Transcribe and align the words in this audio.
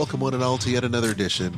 Welcome, 0.00 0.20
one 0.20 0.32
and 0.32 0.42
all, 0.42 0.56
to 0.56 0.70
yet 0.70 0.82
another 0.82 1.10
edition 1.10 1.54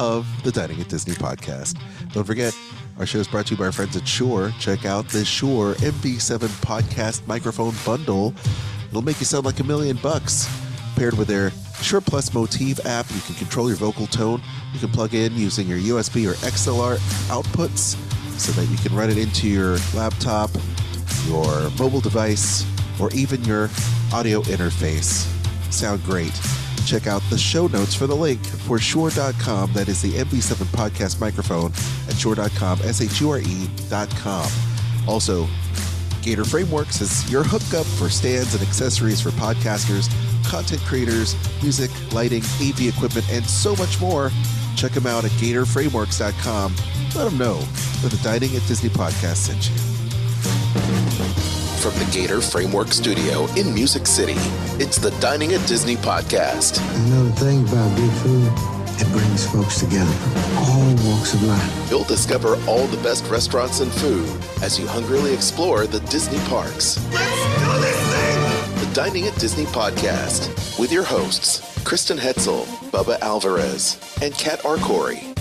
of 0.00 0.26
the 0.42 0.50
Dining 0.50 0.80
at 0.80 0.88
Disney 0.88 1.14
podcast. 1.14 1.80
Don't 2.12 2.24
forget, 2.24 2.52
our 2.98 3.06
show 3.06 3.20
is 3.20 3.28
brought 3.28 3.46
to 3.46 3.54
you 3.54 3.58
by 3.58 3.66
our 3.66 3.70
friends 3.70 3.96
at 3.96 4.08
Shure. 4.08 4.52
Check 4.58 4.84
out 4.84 5.08
the 5.10 5.24
Shure 5.24 5.74
MV7 5.74 6.48
podcast 6.62 7.24
microphone 7.28 7.74
bundle. 7.86 8.34
It'll 8.88 9.02
make 9.02 9.20
you 9.20 9.24
sound 9.24 9.44
like 9.44 9.60
a 9.60 9.62
million 9.62 9.98
bucks. 9.98 10.48
Paired 10.96 11.16
with 11.16 11.28
their 11.28 11.52
Shure 11.80 12.00
Plus 12.00 12.30
MOTIV 12.30 12.84
app, 12.84 13.06
you 13.14 13.20
can 13.20 13.36
control 13.36 13.68
your 13.68 13.76
vocal 13.76 14.08
tone. 14.08 14.42
You 14.72 14.80
can 14.80 14.88
plug 14.88 15.14
in 15.14 15.32
using 15.36 15.68
your 15.68 15.78
USB 15.78 16.28
or 16.28 16.34
XLR 16.44 16.96
outputs 17.28 17.96
so 18.36 18.50
that 18.50 18.66
you 18.66 18.76
can 18.78 18.96
run 18.96 19.10
it 19.10 19.16
into 19.16 19.48
your 19.48 19.78
laptop, 19.94 20.50
your 21.28 21.70
mobile 21.78 22.00
device, 22.00 22.64
or 23.00 23.10
even 23.12 23.42
your 23.44 23.70
audio 24.12 24.42
interface. 24.42 25.26
Sound 25.72 26.02
great. 26.04 26.32
Check 26.86 27.06
out 27.06 27.22
the 27.28 27.38
show 27.38 27.66
notes 27.66 27.94
for 27.94 28.06
the 28.06 28.16
link 28.16 28.44
for 28.44 28.78
Shure.com. 28.78 29.72
That 29.74 29.88
is 29.88 30.00
the 30.00 30.12
MV7 30.12 30.64
podcast 30.66 31.20
microphone 31.20 31.72
at 32.08 32.16
Shure.com, 32.16 32.80
S 32.82 33.02
H 33.02 33.20
U 33.20 33.30
R 33.30 33.40
E.com. 33.40 34.50
Also, 35.06 35.46
Gator 36.22 36.44
Frameworks 36.44 37.00
is 37.00 37.30
your 37.30 37.42
hookup 37.42 37.86
for 37.86 38.08
stands 38.08 38.54
and 38.54 38.62
accessories 38.62 39.20
for 39.20 39.30
podcasters, 39.30 40.08
content 40.48 40.80
creators, 40.82 41.36
music, 41.62 41.90
lighting, 42.12 42.42
AV 42.60 42.88
equipment, 42.88 43.26
and 43.30 43.44
so 43.44 43.74
much 43.76 44.00
more. 44.00 44.30
Check 44.76 44.92
them 44.92 45.06
out 45.06 45.24
at 45.24 45.30
GatorFrameworks.com. 45.32 46.74
Let 47.14 47.24
them 47.24 47.38
know 47.38 47.58
that 48.02 48.10
the 48.10 48.20
Dining 48.22 48.54
at 48.56 48.66
Disney 48.66 48.90
podcast 48.90 49.36
sent 49.36 49.70
you. 49.70 49.97
From 51.88 52.06
the 52.06 52.12
Gator 52.12 52.42
Framework 52.42 52.88
Studio 52.88 53.46
in 53.54 53.72
Music 53.72 54.06
City, 54.06 54.34
it's 54.78 54.98
the 54.98 55.10
Dining 55.22 55.54
at 55.54 55.66
Disney 55.66 55.96
podcast. 55.96 56.82
Another 57.06 57.30
thing 57.30 57.66
about 57.66 57.96
good 57.96 58.12
food, 58.18 58.52
it 59.00 59.10
brings 59.10 59.46
folks 59.46 59.80
together 59.80 60.12
from 60.12 60.58
all 60.58 60.94
walks 61.06 61.32
of 61.32 61.42
life. 61.44 61.90
You'll 61.90 62.04
discover 62.04 62.62
all 62.66 62.86
the 62.88 63.02
best 63.02 63.26
restaurants 63.30 63.80
and 63.80 63.90
food 63.90 64.28
as 64.62 64.78
you 64.78 64.86
hungrily 64.86 65.32
explore 65.32 65.86
the 65.86 66.00
Disney 66.10 66.38
parks. 66.40 67.02
Let's 67.10 67.58
do 67.58 67.80
this 67.80 67.96
thing! 68.12 68.86
The 68.86 68.94
Dining 68.94 69.26
at 69.26 69.38
Disney 69.38 69.64
podcast 69.64 70.78
with 70.78 70.92
your 70.92 71.04
hosts, 71.04 71.62
Kristen 71.84 72.18
Hetzel, 72.18 72.66
Bubba 72.90 73.18
Alvarez, 73.20 73.98
and 74.20 74.34
Kat 74.34 74.58
Arcori. 74.58 75.34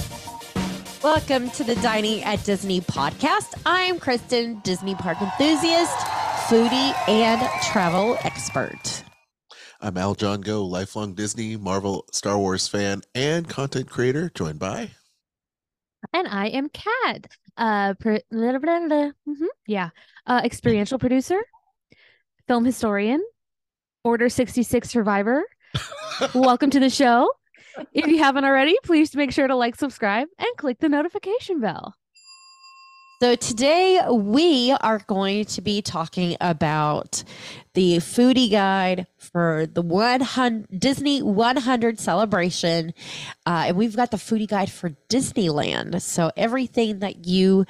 Welcome 1.04 1.50
to 1.52 1.64
the 1.64 1.76
Dining 1.76 2.24
at 2.24 2.44
Disney 2.44 2.82
podcast. 2.82 3.54
I'm 3.66 4.00
Kristen, 4.00 4.60
Disney 4.64 4.96
park 4.96 5.22
enthusiast, 5.22 5.96
foodie, 6.48 6.94
and 7.10 7.42
travel 7.62 8.18
expert. 8.24 9.04
I'm 9.82 9.96
Aljon 9.96 10.42
Go, 10.42 10.66
lifelong 10.66 11.14
Disney, 11.14 11.58
Marvel, 11.58 12.06
Star 12.14 12.38
Wars 12.38 12.70
fan, 12.70 13.02
and 13.14 13.50
content 13.50 13.90
creator, 13.90 14.32
joined 14.34 14.58
by. 14.58 14.92
And 16.14 16.28
I 16.28 16.48
am 16.48 16.70
Kat, 16.70 17.28
uh, 17.58 17.96
per- 17.96 18.22
blah, 18.32 18.58
blah, 18.60 18.88
blah, 18.88 19.12
mhm, 19.28 19.48
yeah, 19.68 19.90
uh, 20.26 20.40
experiential 20.44 20.98
producer, 20.98 21.40
film 22.48 22.64
historian, 22.64 23.22
Order 24.06 24.30
66 24.30 24.90
survivor. 24.90 25.44
Welcome 26.34 26.70
to 26.70 26.80
the 26.80 26.90
show. 26.90 27.30
If 27.92 28.08
you 28.08 28.20
haven't 28.20 28.46
already, 28.46 28.78
please 28.86 29.14
make 29.16 29.34
sure 29.34 29.48
to 29.48 29.56
like, 29.56 29.76
subscribe, 29.76 30.30
and 30.40 30.48
click 30.58 30.80
the 30.80 30.88
notification 30.88 31.60
bell. 31.60 31.94
So 33.20 33.34
today 33.34 34.00
we 34.12 34.72
are 34.80 35.00
going 35.00 35.46
to 35.46 35.62
be 35.62 35.82
talking 35.82 36.38
about 36.40 37.24
the 37.74 37.98
foodie 37.98 38.52
guide 38.52 39.08
for 39.18 39.66
the 39.66 39.82
100 39.82 40.80
Disney 40.80 41.24
100 41.24 42.00
celebration, 42.00 42.94
uh, 43.48 43.64
and 43.68 43.76
we've 43.76 43.96
got 43.96 44.12
the 44.12 44.18
foodie 44.18 44.48
guide 44.48 44.70
for 44.70 44.92
Disneyland. 45.10 46.00
So 46.00 46.30
everything 46.38 47.00
that 47.00 47.26
you 47.26 47.66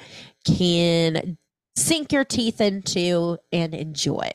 can 0.46 1.38
sink 1.78 2.12
your 2.12 2.26
teeth 2.26 2.60
into 2.60 3.38
and 3.50 3.74
enjoy. 3.74 4.30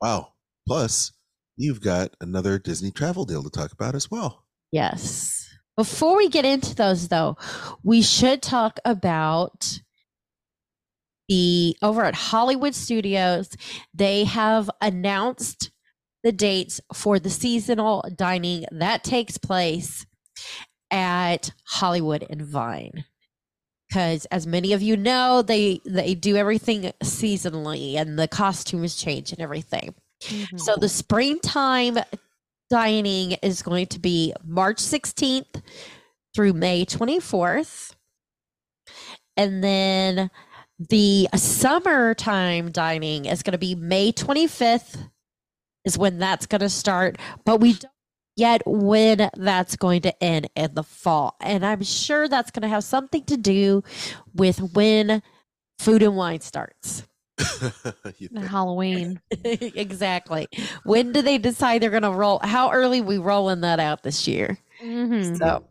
Wow. 0.00 0.34
Plus, 0.68 1.10
you've 1.56 1.80
got 1.80 2.14
another 2.20 2.60
Disney 2.60 2.92
travel 2.92 3.24
deal 3.24 3.42
to 3.42 3.50
talk 3.50 3.72
about 3.72 3.96
as 3.96 4.08
well. 4.08 4.44
Yes. 4.70 5.48
Before 5.76 6.16
we 6.16 6.28
get 6.28 6.44
into 6.44 6.76
those, 6.76 7.08
though, 7.08 7.36
we 7.82 8.02
should 8.02 8.40
talk 8.40 8.78
about 8.84 9.80
the 11.28 11.76
over 11.82 12.04
at 12.04 12.14
Hollywood 12.14 12.74
Studios. 12.74 13.50
They 13.92 14.24
have 14.24 14.70
announced 14.80 15.70
the 16.22 16.32
dates 16.32 16.80
for 16.92 17.18
the 17.18 17.30
seasonal 17.30 18.04
dining 18.16 18.64
that 18.72 19.04
takes 19.04 19.38
place 19.38 20.06
at 20.90 21.52
Hollywood 21.66 22.24
and 22.28 22.42
Vine. 22.42 23.04
Because 23.88 24.24
as 24.26 24.46
many 24.46 24.72
of 24.72 24.82
you 24.82 24.96
know, 24.96 25.42
they 25.42 25.80
they 25.84 26.14
do 26.14 26.36
everything 26.36 26.92
seasonally 27.02 27.94
and 27.94 28.18
the 28.18 28.26
costumes 28.26 28.96
change 28.96 29.30
and 29.32 29.40
everything. 29.40 29.94
So 30.20 30.34
mm-hmm. 30.34 30.80
the 30.80 30.88
springtime 30.88 31.98
dining 32.70 33.32
is 33.42 33.62
going 33.62 33.86
to 33.88 33.98
be 33.98 34.32
March 34.44 34.78
16th 34.78 35.62
through 36.34 36.54
May 36.54 36.84
24th. 36.84 37.94
And 39.36 39.62
then 39.62 40.30
the 40.78 41.28
summertime 41.34 42.70
dining 42.72 43.26
is 43.26 43.42
going 43.42 43.52
to 43.52 43.58
be 43.58 43.74
May 43.74 44.12
25th 44.12 45.08
is 45.84 45.96
when 45.98 46.18
that's 46.18 46.46
going 46.46 46.60
to 46.60 46.68
start, 46.68 47.18
but 47.44 47.60
we 47.60 47.74
don't 47.74 47.90
yet 48.36 48.62
when 48.66 49.30
that's 49.36 49.76
going 49.76 50.02
to 50.02 50.22
end 50.24 50.48
in 50.56 50.74
the 50.74 50.82
fall. 50.82 51.36
And 51.40 51.64
I'm 51.64 51.82
sure 51.82 52.26
that's 52.28 52.50
going 52.50 52.62
to 52.62 52.68
have 52.68 52.82
something 52.82 53.22
to 53.26 53.36
do 53.36 53.82
with 54.34 54.58
when 54.74 55.22
food 55.78 56.02
and 56.02 56.16
wine 56.16 56.40
starts. 56.40 57.04
You 58.18 58.28
And 58.30 58.38
think? 58.40 58.46
Halloween. 58.50 59.20
exactly. 59.44 60.46
When 60.84 61.12
do 61.12 61.22
they 61.22 61.38
decide 61.38 61.80
they're 61.82 61.90
going 61.90 62.02
to 62.02 62.10
roll? 62.10 62.38
How 62.42 62.70
early 62.70 63.00
we 63.00 63.18
rolling 63.18 63.62
that 63.62 63.80
out 63.80 64.02
this 64.02 64.28
year? 64.28 64.58
Mhm. 64.82 65.38
So 65.38 65.64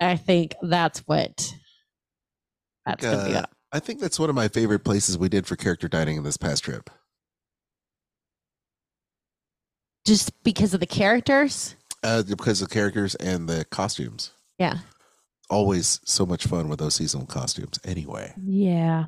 I 0.00 0.16
think 0.16 0.54
that's 0.62 1.00
what 1.00 1.54
that's 2.86 3.04
going 3.04 3.18
to 3.18 3.24
be 3.26 3.36
up. 3.36 3.50
I 3.72 3.80
think 3.80 4.00
that's 4.00 4.18
one 4.18 4.30
of 4.30 4.34
my 4.36 4.48
favorite 4.48 4.80
places 4.80 5.18
we 5.18 5.28
did 5.28 5.46
for 5.46 5.56
character 5.56 5.88
dining 5.88 6.16
in 6.16 6.22
this 6.24 6.36
past 6.36 6.64
trip. 6.64 6.88
Just 10.06 10.42
because 10.42 10.72
of 10.72 10.80
the 10.80 10.86
characters. 10.86 11.76
Uh, 12.02 12.22
because 12.22 12.62
of 12.62 12.68
the 12.68 12.74
characters 12.74 13.14
and 13.16 13.48
the 13.48 13.66
costumes. 13.66 14.32
Yeah. 14.58 14.78
Always 15.50 16.00
so 16.04 16.24
much 16.24 16.46
fun 16.46 16.68
with 16.68 16.78
those 16.78 16.94
seasonal 16.94 17.26
costumes. 17.26 17.78
Anyway, 17.84 18.32
Yeah. 18.42 19.06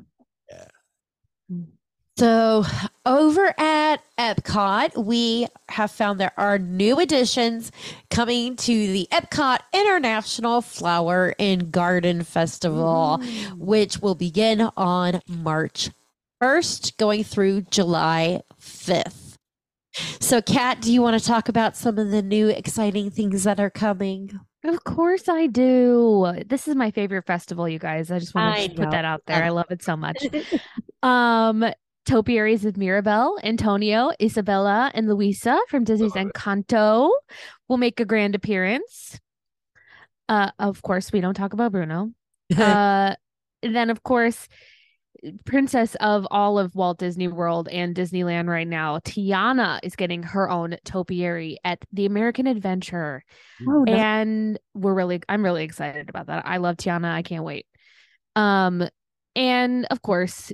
So 2.21 2.65
over 3.03 3.51
at 3.57 4.03
Epcot, 4.19 5.05
we 5.05 5.47
have 5.69 5.89
found 5.89 6.19
there 6.19 6.31
are 6.37 6.59
new 6.59 6.99
additions 6.99 7.71
coming 8.11 8.55
to 8.57 8.93
the 8.93 9.07
Epcot 9.11 9.57
International 9.73 10.61
Flower 10.61 11.33
and 11.39 11.71
Garden 11.71 12.21
Festival, 12.21 13.19
which 13.57 14.03
will 14.03 14.13
begin 14.13 14.69
on 14.77 15.21
March 15.27 15.89
1st, 16.43 16.97
going 16.97 17.23
through 17.23 17.61
July 17.61 18.41
5th. 18.61 19.37
So, 20.19 20.43
Kat, 20.43 20.79
do 20.79 20.93
you 20.93 21.01
want 21.01 21.19
to 21.19 21.27
talk 21.27 21.49
about 21.49 21.75
some 21.75 21.97
of 21.97 22.11
the 22.11 22.21
new 22.21 22.49
exciting 22.49 23.09
things 23.09 23.45
that 23.45 23.59
are 23.59 23.71
coming? 23.71 24.39
Of 24.63 24.83
course 24.83 25.27
I 25.27 25.47
do. 25.47 26.35
This 26.45 26.67
is 26.67 26.75
my 26.75 26.91
favorite 26.91 27.25
festival, 27.25 27.67
you 27.67 27.79
guys. 27.79 28.11
I 28.11 28.19
just 28.19 28.35
want 28.35 28.59
I 28.59 28.67
to 28.67 28.75
put 28.75 28.85
know. 28.85 28.91
that 28.91 29.05
out 29.05 29.23
there. 29.25 29.43
I 29.43 29.49
love 29.49 29.71
it 29.71 29.81
so 29.81 29.97
much. 29.97 30.23
Um, 31.03 31.65
topiaries 32.05 32.65
of 32.65 32.77
Mirabel, 32.77 33.37
Antonio, 33.43 34.11
Isabella, 34.21 34.91
and 34.93 35.07
Luisa 35.07 35.59
from 35.69 35.83
Disney's 35.83 36.13
Encanto 36.13 37.11
will 37.67 37.77
make 37.77 37.99
a 37.99 38.05
grand 38.05 38.35
appearance. 38.35 39.19
Uh, 40.27 40.51
of 40.59 40.81
course, 40.81 41.11
we 41.11 41.21
don't 41.21 41.33
talk 41.33 41.53
about 41.53 41.71
Bruno. 41.71 42.11
Uh, 42.57 43.15
then 43.63 43.89
of 43.89 44.03
course, 44.03 44.49
princess 45.45 45.95
of 46.01 46.27
all 46.31 46.57
of 46.57 46.75
Walt 46.75 46.97
Disney 46.99 47.27
World 47.27 47.67
and 47.69 47.95
Disneyland 47.95 48.47
right 48.47 48.67
now, 48.67 48.99
Tiana 48.99 49.79
is 49.83 49.95
getting 49.95 50.23
her 50.23 50.49
own 50.49 50.77
topiary 50.83 51.59
at 51.63 51.79
the 51.93 52.05
American 52.05 52.47
Adventure. 52.47 53.23
Oh, 53.61 53.83
no. 53.83 53.93
and 53.93 54.59
we're 54.73 54.93
really 54.93 55.21
I'm 55.29 55.43
really 55.43 55.63
excited 55.63 56.09
about 56.09 56.27
that. 56.27 56.45
I 56.45 56.57
love 56.57 56.77
Tiana. 56.77 57.11
I 57.11 57.21
can't 57.21 57.43
wait. 57.43 57.67
Um 58.35 58.87
and 59.35 59.85
of 59.91 60.01
course, 60.01 60.51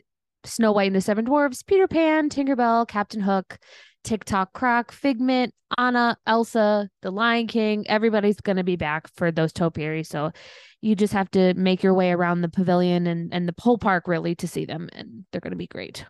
Snow 0.48 0.72
White 0.72 0.88
and 0.88 0.96
the 0.96 1.02
Seven 1.02 1.26
Dwarfs, 1.26 1.64
Peter 1.64 1.88
Pan, 1.88 2.30
Tinkerbell, 2.30 2.88
Captain 2.88 3.22
Hook, 3.22 3.60
Tick-Tock 4.04 4.54
Croc, 4.54 4.92
Figment, 4.92 5.54
Anna, 5.78 6.18
Elsa, 6.26 6.90
The 7.02 7.12
Lion 7.12 7.48
King, 7.48 7.86
everybody's 7.90 8.40
going 8.40 8.58
to 8.58 8.64
be 8.64 8.78
back 8.78 9.08
for 9.16 9.32
those 9.32 9.52
topiaries. 9.52 10.08
So 10.08 10.32
you 10.82 10.96
just 10.96 11.14
have 11.14 11.30
to 11.32 11.54
make 11.56 11.84
your 11.84 11.94
way 11.94 12.12
around 12.12 12.42
the 12.42 12.50
pavilion 12.50 13.08
and, 13.08 13.34
and 13.34 13.48
the 13.48 13.56
whole 13.60 13.78
park 13.78 14.08
really 14.08 14.36
to 14.36 14.48
see 14.48 14.66
them, 14.66 14.90
and 14.94 15.26
they're 15.32 15.42
going 15.42 15.52
to 15.52 15.58
be 15.58 15.68
great. 15.68 16.06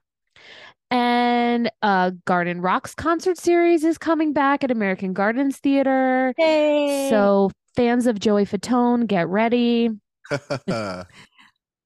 And 0.89 1.69
uh 1.81 2.11
Garden 2.23 2.61
Rocks 2.61 2.95
concert 2.95 3.37
series 3.37 3.83
is 3.83 3.97
coming 3.97 4.31
back 4.31 4.63
at 4.63 4.71
American 4.71 5.11
Gardens 5.11 5.57
Theater. 5.57 6.33
Yay. 6.37 7.09
So 7.09 7.51
fans 7.75 8.07
of 8.07 8.19
Joey 8.19 8.45
Fatone, 8.45 9.05
get 9.05 9.27
ready. 9.27 9.89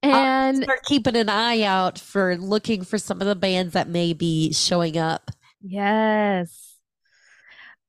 And 0.02 0.62
start 0.64 0.82
keeping 0.84 1.16
an 1.16 1.28
eye 1.28 1.62
out 1.62 1.98
for 1.98 2.36
looking 2.36 2.82
for 2.82 2.98
some 2.98 3.20
of 3.20 3.26
the 3.26 3.36
bands 3.36 3.72
that 3.74 3.88
may 3.88 4.12
be 4.12 4.52
showing 4.52 4.98
up. 4.98 5.30
Yes. 5.60 6.76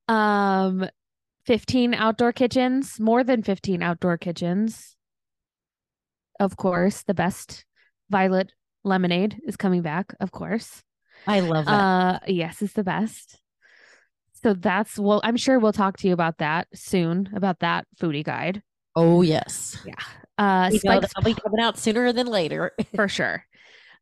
Um 0.07 0.88
15 1.45 1.94
outdoor 1.94 2.31
kitchens, 2.31 3.00
more 3.00 3.24
than 3.24 3.42
15 3.44 3.81
outdoor 3.81 4.18
kitchens. 4.18 4.95
Of 6.39 6.56
course, 6.57 7.04
the 7.04 7.13
best 7.13 7.65
violet 8.10 8.54
lemonade 8.83 9.39
is 9.45 9.56
coming 9.56 9.81
back, 9.81 10.13
of 10.19 10.31
course. 10.31 10.83
I 11.25 11.39
love 11.39 11.65
that. 11.65 11.71
Uh 11.71 12.19
yes, 12.27 12.62
it's 12.62 12.74
the 12.74 12.83
best. 12.83 13.39
So 14.44 14.54
that's 14.54 15.00
well, 15.00 15.21
I'm 15.24 15.38
sure 15.38 15.57
we'll 15.57 15.74
talk 15.74 15.98
to 15.98 16.07
you 16.07 16.13
about 16.13 16.38
that 16.39 16.68
soon, 16.75 17.30
about 17.33 17.60
that 17.62 17.88
foodie 18.00 18.24
guide. 18.24 18.62
oh 18.95 19.21
yes. 19.21 19.77
Yeah. 19.86 19.95
Uh 20.43 20.69
You 20.71 20.79
know, 20.83 20.99
Spike's 20.99 21.13
that'll 21.13 21.33
be 21.33 21.41
coming 21.41 21.59
out 21.59 21.77
sooner 21.77 22.11
than 22.13 22.27
later. 22.27 22.71
for 22.95 23.07
sure. 23.07 23.45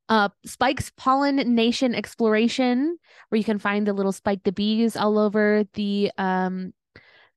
Uh, 0.10 0.30
Spike's 0.46 0.92
Pollen 0.98 1.38
Nation 1.56 1.96
Exploration, 1.96 2.98
where 3.30 3.38
you 3.38 3.46
can 3.46 3.60
find 3.60 3.88
the 3.88 3.94
little 3.94 4.12
Spike 4.12 4.44
the 4.44 4.52
bees 4.52 4.98
all 4.98 5.18
over 5.18 5.64
the 5.74 6.12
um, 6.18 6.74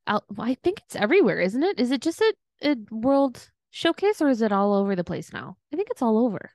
out, 0.06 0.24
well, 0.28 0.48
I 0.48 0.54
think 0.54 0.80
it's 0.84 0.96
everywhere, 0.96 1.40
isn't 1.40 1.62
it? 1.62 1.78
Is 1.78 1.90
it 1.90 2.02
just 2.02 2.20
a, 2.20 2.34
a 2.62 2.76
World 2.90 3.50
Showcase 3.70 4.20
or 4.20 4.28
is 4.28 4.42
it 4.42 4.52
all 4.52 4.74
over 4.74 4.96
the 4.96 5.04
place 5.04 5.32
now? 5.32 5.56
I 5.72 5.76
think 5.76 5.88
it's 5.90 6.02
all 6.02 6.18
over. 6.18 6.50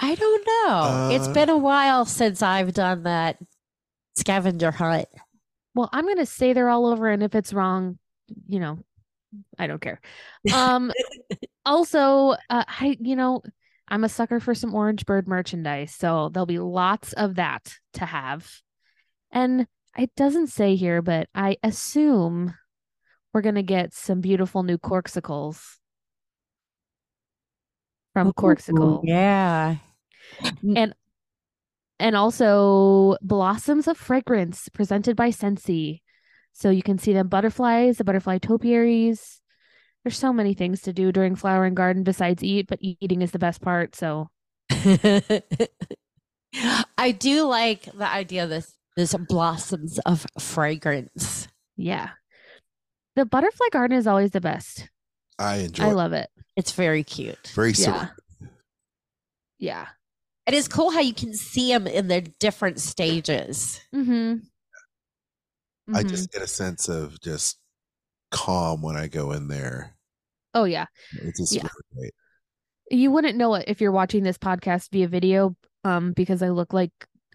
I 0.00 0.14
don't 0.14 0.46
know. 0.46 1.10
It's 1.12 1.28
been 1.28 1.50
a 1.50 1.56
while 1.56 2.04
since 2.04 2.42
I've 2.42 2.72
done 2.72 3.04
that 3.04 3.38
scavenger 4.16 4.72
hunt. 4.72 5.06
Well, 5.74 5.88
I'm 5.92 6.06
gonna 6.06 6.26
say 6.26 6.52
they're 6.52 6.68
all 6.68 6.86
over, 6.86 7.08
and 7.08 7.22
if 7.22 7.34
it's 7.34 7.52
wrong, 7.52 7.98
you 8.48 8.58
know, 8.58 8.78
I 9.58 9.66
don't 9.66 9.80
care. 9.80 10.00
Um, 10.52 10.92
also, 11.64 12.36
uh, 12.50 12.64
I 12.68 12.96
you 13.00 13.16
know, 13.16 13.42
I'm 13.88 14.04
a 14.04 14.08
sucker 14.08 14.40
for 14.40 14.54
some 14.54 14.74
Orange 14.74 15.06
Bird 15.06 15.28
merchandise, 15.28 15.94
so 15.94 16.30
there'll 16.32 16.46
be 16.46 16.58
lots 16.58 17.12
of 17.12 17.36
that 17.36 17.74
to 17.94 18.04
have. 18.04 18.50
And 19.30 19.66
it 19.96 20.14
doesn't 20.16 20.48
say 20.48 20.76
here, 20.76 21.02
but 21.02 21.28
I 21.34 21.56
assume 21.62 22.54
we're 23.32 23.42
gonna 23.42 23.62
get 23.62 23.94
some 23.94 24.20
beautiful 24.20 24.62
new 24.62 24.78
corksicles 24.78 25.78
from 28.12 28.32
Corksicle 28.32 29.00
Yeah. 29.02 29.76
And 30.62 30.94
and 31.98 32.16
also 32.16 33.16
blossoms 33.20 33.86
of 33.88 33.96
fragrance 33.96 34.68
presented 34.68 35.16
by 35.16 35.30
Sensi. 35.30 36.02
So 36.54 36.70
you 36.70 36.82
can 36.82 36.98
see 36.98 37.12
them 37.12 37.28
butterflies, 37.28 37.98
the 37.98 38.04
butterfly 38.04 38.38
topiaries. 38.38 39.40
There's 40.04 40.16
so 40.16 40.32
many 40.32 40.54
things 40.54 40.80
to 40.82 40.92
do 40.92 41.12
during 41.12 41.34
flower 41.34 41.64
and 41.64 41.76
garden 41.76 42.02
besides 42.04 42.42
eat, 42.44 42.66
but 42.68 42.78
eating 42.80 43.22
is 43.22 43.32
the 43.32 43.38
best 43.38 43.60
part. 43.60 43.94
So 43.96 44.30
I 46.96 47.10
do 47.18 47.44
like 47.46 47.84
the 47.84 48.08
idea 48.08 48.44
of 48.44 48.50
this 48.50 48.72
this 48.96 49.14
blossoms 49.28 49.98
of 50.00 50.24
fragrance. 50.38 51.48
yeah. 51.76 52.10
The 53.16 53.24
butterfly 53.24 53.66
garden 53.72 53.96
is 53.98 54.06
always 54.06 54.30
the 54.32 54.40
best. 54.40 54.88
I 55.38 55.56
enjoy 55.58 55.84
I 55.84 55.90
it. 55.90 55.94
love 55.94 56.12
it. 56.12 56.28
It's 56.56 56.72
very 56.72 57.02
cute. 57.04 57.48
Very 57.54 57.70
Yeah. 57.72 58.08
serene. 58.40 58.50
Yeah. 59.58 59.86
It 60.46 60.54
is 60.54 60.68
cool 60.68 60.90
how 60.90 61.00
you 61.00 61.14
can 61.14 61.32
see 61.34 61.72
them 61.72 61.86
in 61.86 62.06
their 62.08 62.20
different 62.40 62.78
stages. 62.80 63.80
Mm-hmm. 63.94 64.38
I 65.92 66.02
Mhm. 66.02 66.08
just 66.10 66.30
get 66.32 66.42
a 66.42 66.46
sense 66.46 66.88
of 66.88 67.20
just 67.20 67.58
calm 68.30 68.82
when 68.82 68.96
I 68.96 69.06
go 69.08 69.32
in 69.32 69.48
there. 69.48 69.96
Oh 70.54 70.64
yeah. 70.64 70.86
It's 71.22 71.40
just 71.40 71.54
Yeah. 71.54 71.62
really 71.62 71.84
great. 71.94 72.14
You 72.90 73.10
wouldn't 73.10 73.36
know 73.36 73.54
it 73.54 73.64
if 73.68 73.80
you're 73.80 73.92
watching 73.92 74.22
this 74.22 74.38
podcast 74.38 74.90
via 74.92 75.08
video, 75.08 75.56
um, 75.84 76.12
because 76.12 76.42
I 76.42 76.50
look 76.50 76.72
like 76.72 76.92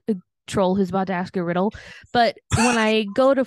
a 0.08 0.16
troll 0.48 0.76
who's 0.76 0.90
about 0.90 1.08
to 1.08 1.14
ask 1.14 1.36
a 1.38 1.44
riddle. 1.44 1.74
But 2.14 2.38
when 2.64 2.78
I 2.78 3.04
go 3.16 3.34
to 3.34 3.46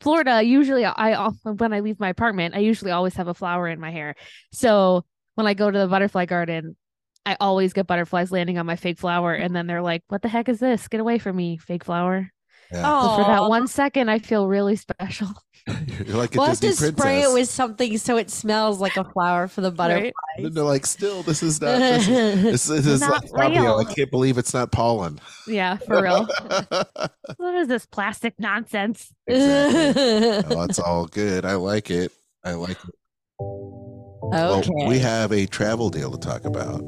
Florida, 0.00 0.42
usually 0.42 0.84
I 0.84 1.28
when 1.44 1.72
I 1.72 1.80
leave 1.80 2.00
my 2.00 2.08
apartment, 2.08 2.54
I 2.54 2.58
usually 2.60 2.90
always 2.90 3.14
have 3.14 3.28
a 3.28 3.34
flower 3.34 3.68
in 3.68 3.80
my 3.80 3.90
hair. 3.90 4.14
So 4.52 5.04
when 5.34 5.46
I 5.46 5.54
go 5.54 5.70
to 5.70 5.78
the 5.78 5.88
butterfly 5.88 6.26
garden, 6.26 6.76
I 7.24 7.36
always 7.40 7.72
get 7.72 7.86
butterflies 7.86 8.30
landing 8.30 8.58
on 8.58 8.66
my 8.66 8.76
fake 8.76 8.98
flower, 8.98 9.34
and 9.34 9.54
then 9.54 9.66
they're 9.66 9.82
like, 9.82 10.02
"What 10.08 10.22
the 10.22 10.28
heck 10.28 10.48
is 10.48 10.60
this? 10.60 10.86
Get 10.88 11.00
away 11.00 11.18
from 11.18 11.36
me, 11.36 11.58
fake 11.58 11.84
flower!" 11.84 12.32
Yeah. 12.72 13.00
So 13.02 13.16
for 13.16 13.24
that 13.24 13.48
one 13.48 13.68
second, 13.68 14.08
I 14.08 14.18
feel 14.18 14.48
really 14.48 14.76
special. 14.76 15.28
You're 16.06 16.16
like 16.16 16.34
a 16.34 16.38
We'll 16.38 16.46
have 16.46 16.60
to 16.60 16.68
princess. 16.68 16.88
spray 16.90 17.22
it 17.22 17.32
with 17.32 17.48
something 17.48 17.98
so 17.98 18.16
it 18.16 18.30
smells 18.30 18.80
like 18.80 18.96
a 18.96 19.04
flower 19.04 19.48
for 19.48 19.62
the 19.62 19.72
butterflies. 19.72 20.12
And 20.38 20.54
they're 20.54 20.62
like, 20.62 20.86
still, 20.86 21.22
this 21.22 21.42
is 21.42 21.60
not. 21.60 21.78
This 21.78 22.06
is, 22.08 22.42
this, 22.42 22.64
this 22.66 22.86
is 22.86 23.00
Not 23.00 23.24
like 23.24 23.52
Fabio. 23.52 23.78
I 23.78 23.84
can't 23.84 24.10
believe 24.10 24.38
it's 24.38 24.54
not 24.54 24.70
pollen. 24.70 25.18
Yeah, 25.48 25.76
for 25.76 26.02
real. 26.02 26.26
what 27.36 27.54
is 27.56 27.66
this 27.66 27.84
plastic 27.86 28.34
nonsense? 28.38 29.12
Exactly. 29.26 30.56
oh, 30.56 30.62
it's 30.62 30.78
all 30.78 31.06
good. 31.06 31.44
I 31.44 31.54
like 31.54 31.90
it. 31.90 32.12
I 32.44 32.52
like 32.52 32.78
it. 32.84 32.94
Well, 33.40 34.58
okay. 34.60 34.86
we 34.86 34.98
have 35.00 35.32
a 35.32 35.46
travel 35.46 35.90
deal 35.90 36.10
to 36.10 36.18
talk 36.18 36.44
about 36.44 36.80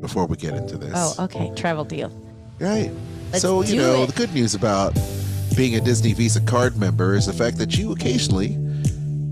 before 0.00 0.26
we 0.26 0.36
get 0.36 0.54
into 0.54 0.76
this. 0.76 0.92
oh, 0.94 1.14
okay. 1.20 1.52
Travel 1.54 1.84
deal. 1.84 2.10
Right. 2.58 2.90
Let's 3.34 3.42
so, 3.42 3.64
you 3.64 3.74
know, 3.74 4.04
it. 4.04 4.06
the 4.06 4.12
good 4.12 4.32
news 4.32 4.54
about 4.54 4.96
being 5.56 5.74
a 5.74 5.80
Disney 5.80 6.12
Visa 6.12 6.40
card 6.40 6.76
member 6.76 7.14
is 7.14 7.26
the 7.26 7.32
fact 7.32 7.58
that 7.58 7.76
you 7.76 7.90
occasionally, 7.90 8.50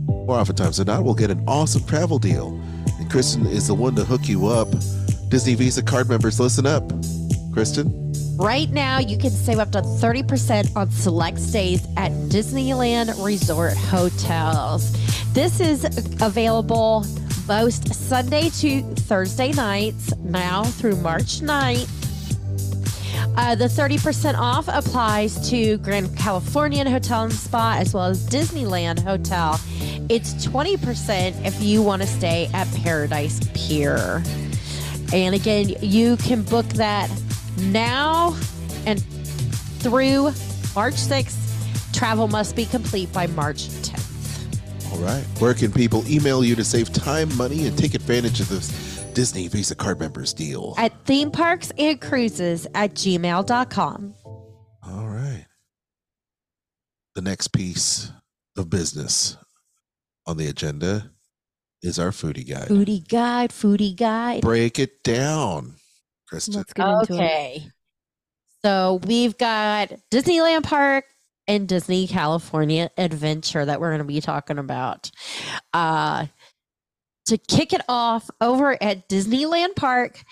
more 0.08 0.40
oftentimes 0.40 0.78
than 0.78 0.88
not, 0.88 1.04
will 1.04 1.14
get 1.14 1.30
an 1.30 1.44
awesome 1.46 1.84
travel 1.84 2.18
deal. 2.18 2.60
And 2.98 3.08
Kristen 3.08 3.46
is 3.46 3.68
the 3.68 3.74
one 3.74 3.94
to 3.94 4.04
hook 4.04 4.28
you 4.28 4.48
up. 4.48 4.66
Disney 5.28 5.54
Visa 5.54 5.84
card 5.84 6.08
members, 6.08 6.40
listen 6.40 6.66
up. 6.66 6.82
Kristen? 7.52 8.12
Right 8.38 8.70
now, 8.70 8.98
you 8.98 9.16
can 9.16 9.30
save 9.30 9.60
up 9.60 9.70
to 9.70 9.82
30% 9.82 10.74
on 10.74 10.90
select 10.90 11.38
stays 11.38 11.86
at 11.96 12.10
Disneyland 12.28 13.24
Resort 13.24 13.76
hotels. 13.76 14.90
This 15.32 15.60
is 15.60 15.84
available 16.20 17.06
most 17.46 17.94
Sunday 17.94 18.48
to 18.50 18.82
Thursday 18.82 19.52
nights 19.52 20.12
now 20.16 20.64
through 20.64 20.96
March 20.96 21.40
9th. 21.40 22.01
Uh, 23.34 23.54
the 23.54 23.64
30% 23.64 24.34
off 24.36 24.68
applies 24.68 25.48
to 25.48 25.78
Grand 25.78 26.14
Californian 26.18 26.86
Hotel 26.86 27.22
and 27.22 27.32
Spa 27.32 27.76
as 27.78 27.94
well 27.94 28.04
as 28.04 28.26
Disneyland 28.28 28.98
Hotel. 28.98 29.58
It's 30.10 30.34
20% 30.46 31.44
if 31.44 31.62
you 31.62 31.82
want 31.82 32.02
to 32.02 32.08
stay 32.08 32.50
at 32.52 32.70
Paradise 32.74 33.40
Pier. 33.54 34.22
And 35.14 35.34
again, 35.34 35.74
you 35.80 36.18
can 36.18 36.42
book 36.42 36.66
that 36.74 37.10
now 37.58 38.36
and 38.84 39.02
through 39.80 40.24
March 40.74 40.94
6th. 40.94 41.94
Travel 41.94 42.28
must 42.28 42.54
be 42.54 42.66
complete 42.66 43.10
by 43.14 43.26
March 43.28 43.68
10th. 43.68 44.92
All 44.92 44.98
right. 44.98 45.24
Where 45.38 45.54
can 45.54 45.72
people 45.72 46.06
email 46.06 46.44
you 46.44 46.54
to 46.54 46.64
save 46.64 46.92
time, 46.92 47.34
money, 47.38 47.66
and 47.66 47.78
take 47.78 47.94
advantage 47.94 48.40
of 48.40 48.50
this 48.50 48.91
Disney 49.14 49.48
Visa 49.48 49.74
card 49.74 50.00
members 50.00 50.32
deal? 50.32 50.74
At 50.78 51.04
theme 51.04 51.30
parks 51.30 51.70
and 51.78 52.00
cruises 52.00 52.66
at 52.74 52.94
gmail.com. 52.94 54.14
All 54.84 55.06
right. 55.06 55.46
The 57.14 57.22
next 57.22 57.48
piece 57.48 58.10
of 58.56 58.70
business 58.70 59.36
on 60.26 60.36
the 60.36 60.46
agenda 60.46 61.10
is 61.82 61.98
our 61.98 62.10
foodie 62.10 62.48
guide. 62.48 62.68
Foodie 62.68 63.06
guide, 63.06 63.50
foodie 63.50 63.96
guide. 63.96 64.40
Break 64.40 64.78
it 64.78 65.02
down, 65.02 65.74
Kristen. 66.28 66.54
Let's 66.54 66.72
get 66.72 66.86
into 66.86 67.14
it. 67.14 67.16
Okay. 67.16 67.66
So 68.64 69.00
we've 69.06 69.36
got 69.36 69.92
Disneyland 70.10 70.62
Park 70.62 71.04
and 71.48 71.68
Disney 71.68 72.06
California 72.06 72.90
Adventure 72.96 73.64
that 73.64 73.80
we're 73.80 73.90
going 73.90 73.98
to 73.98 74.04
be 74.04 74.20
talking 74.20 74.58
about. 74.58 75.10
Uh, 75.72 76.26
to 77.26 77.38
kick 77.38 77.72
it 77.72 77.82
off 77.88 78.30
over 78.40 78.82
at 78.82 79.08
Disneyland 79.08 79.76
Park, 79.76 80.22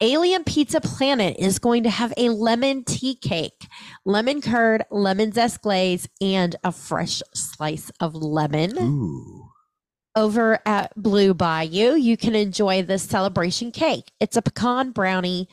Alien 0.00 0.44
Pizza 0.44 0.80
Planet 0.80 1.36
is 1.38 1.58
going 1.58 1.82
to 1.82 1.90
have 1.90 2.14
a 2.16 2.28
lemon 2.28 2.84
tea 2.84 3.16
cake, 3.16 3.66
lemon 4.04 4.40
curd, 4.40 4.84
lemon 4.90 5.32
zest 5.32 5.60
glaze, 5.62 6.08
and 6.20 6.54
a 6.62 6.70
fresh 6.70 7.20
slice 7.34 7.90
of 8.00 8.14
lemon. 8.14 8.78
Ooh. 8.78 9.48
Over 10.14 10.60
at 10.64 10.92
Blue 10.96 11.34
Bayou, 11.34 11.94
you 11.96 12.16
can 12.16 12.34
enjoy 12.34 12.82
this 12.82 13.02
celebration 13.02 13.72
cake. 13.72 14.12
It's 14.20 14.36
a 14.36 14.42
pecan 14.42 14.92
brownie, 14.92 15.48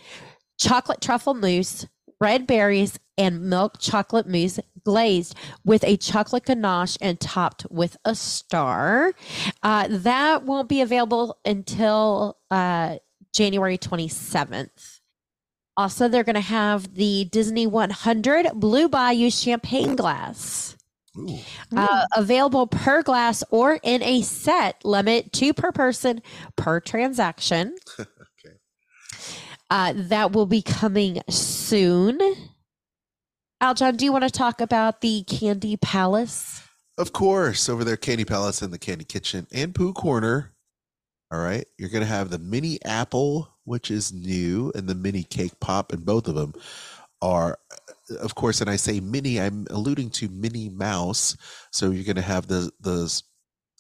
chocolate 0.59 1.01
truffle 1.01 1.33
mousse, 1.33 1.87
red 2.21 2.45
berries, 2.45 2.99
and 3.17 3.49
milk 3.49 3.79
chocolate 3.79 4.27
mousse 4.27 4.59
glazed 4.85 5.35
with 5.65 5.83
a 5.83 5.97
chocolate 5.97 6.45
ganache 6.45 6.97
and 7.01 7.19
topped 7.19 7.65
with 7.69 7.97
a 8.05 8.15
star. 8.15 9.13
Uh, 9.63 9.87
that 9.89 10.43
won't 10.43 10.69
be 10.69 10.79
available 10.79 11.37
until 11.43 12.37
uh, 12.49 12.97
January 13.33 13.77
27th. 13.77 14.99
Also, 15.77 16.07
they're 16.07 16.23
going 16.23 16.35
to 16.35 16.39
have 16.39 16.93
the 16.95 17.25
Disney 17.25 17.67
100 17.67 18.51
Blue 18.53 18.87
Bayou 18.87 19.29
champagne 19.29 19.95
glass. 19.95 20.77
Uh, 21.75 22.05
available 22.17 22.67
per 22.67 23.01
glass 23.01 23.41
or 23.49 23.79
in 23.83 24.03
a 24.03 24.21
set 24.21 24.83
limit 24.83 25.31
two 25.31 25.53
per 25.53 25.71
person 25.71 26.21
per 26.55 26.79
transaction. 26.79 27.75
Okay. 28.45 28.57
Uh, 29.69 29.93
that 29.95 30.33
will 30.33 30.45
be 30.45 30.61
coming 30.61 31.21
soon. 31.29 32.19
Aljon, 33.63 33.95
do 33.95 34.03
you 34.03 34.11
want 34.11 34.25
to 34.25 34.29
talk 34.29 34.59
about 34.59 34.99
the 34.99 35.23
Candy 35.23 35.77
Palace? 35.77 36.61
Of 36.97 37.13
course, 37.13 37.69
over 37.69 37.85
there, 37.85 37.95
Candy 37.95 38.25
Palace 38.25 38.61
and 38.61 38.73
the 38.73 38.77
Candy 38.77 39.05
Kitchen 39.05 39.47
and 39.53 39.73
Pooh 39.73 39.93
Corner. 39.93 40.53
All 41.31 41.39
right, 41.39 41.65
you're 41.77 41.89
gonna 41.89 42.05
have 42.05 42.29
the 42.29 42.37
mini 42.37 42.83
apple, 42.83 43.49
which 43.63 43.89
is 43.89 44.13
new, 44.13 44.71
and 44.75 44.87
the 44.87 44.95
mini 44.95 45.23
cake 45.23 45.59
pop, 45.59 45.93
and 45.93 46.05
both 46.05 46.27
of 46.27 46.35
them 46.35 46.53
are, 47.21 47.57
of 48.19 48.35
course. 48.35 48.59
And 48.59 48.69
I 48.69 48.75
say 48.75 48.99
mini, 48.99 49.39
I'm 49.39 49.65
alluding 49.69 50.09
to 50.11 50.29
Minnie 50.29 50.69
Mouse. 50.69 51.37
So 51.71 51.91
you're 51.91 52.03
gonna 52.03 52.21
have 52.21 52.47
the 52.47 52.71
those 52.81 53.23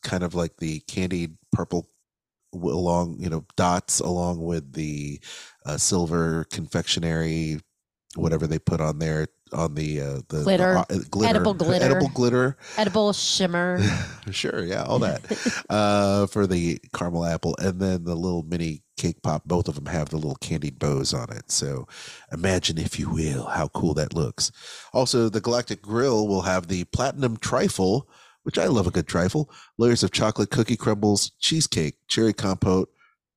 kind 0.03 0.23
of 0.23 0.35
like 0.35 0.55
the 0.57 0.79
candied 0.87 1.37
purple 1.51 1.89
along, 2.53 3.17
you 3.19 3.29
know, 3.29 3.45
dots 3.57 3.99
along 3.99 4.41
with 4.41 4.71
the 4.73 5.19
uh, 5.65 5.77
silver 5.77 6.45
confectionery, 6.45 7.59
whatever 8.15 8.47
they 8.47 8.59
put 8.59 8.79
on 8.79 8.99
there 8.99 9.27
on 9.53 9.75
the 9.75 10.01
uh, 10.01 10.21
the 10.29 10.43
Glitter. 10.43 10.77
uh, 10.77 10.85
glitter, 11.09 11.29
Edible 11.29 11.53
glitter. 11.65 11.85
edible 11.85 12.09
glitter. 12.09 12.57
Edible 12.77 13.13
shimmer. 13.13 13.79
sure, 14.31 14.63
yeah, 14.63 14.83
all 14.83 14.99
that 14.99 15.21
uh, 15.69 16.27
for 16.27 16.47
the 16.47 16.79
caramel 16.93 17.25
apple, 17.25 17.55
and 17.59 17.79
then 17.79 18.03
the 18.03 18.15
little 18.15 18.43
mini 18.43 18.83
cake 18.97 19.21
pop. 19.21 19.43
Both 19.45 19.67
of 19.67 19.75
them 19.75 19.85
have 19.87 20.09
the 20.09 20.15
little 20.17 20.35
candied 20.35 20.79
bows 20.79 21.13
on 21.13 21.31
it. 21.31 21.51
So 21.51 21.87
imagine, 22.31 22.77
if 22.77 22.97
you 22.99 23.09
will, 23.09 23.45
how 23.45 23.67
cool 23.69 23.93
that 23.95 24.13
looks. 24.13 24.51
Also, 24.93 25.29
the 25.29 25.41
Galactic 25.41 25.81
Grill 25.81 26.27
will 26.27 26.41
have 26.43 26.67
the 26.67 26.85
platinum 26.85 27.37
trifle, 27.37 28.09
which 28.43 28.57
I 28.57 28.65
love 28.67 28.87
a 28.87 28.91
good 28.91 29.07
trifle. 29.07 29.49
Layers 29.77 30.03
of 30.03 30.11
chocolate 30.11 30.49
cookie 30.49 30.77
crumbles, 30.77 31.31
cheesecake, 31.39 31.95
cherry 32.07 32.33
compote, 32.33 32.89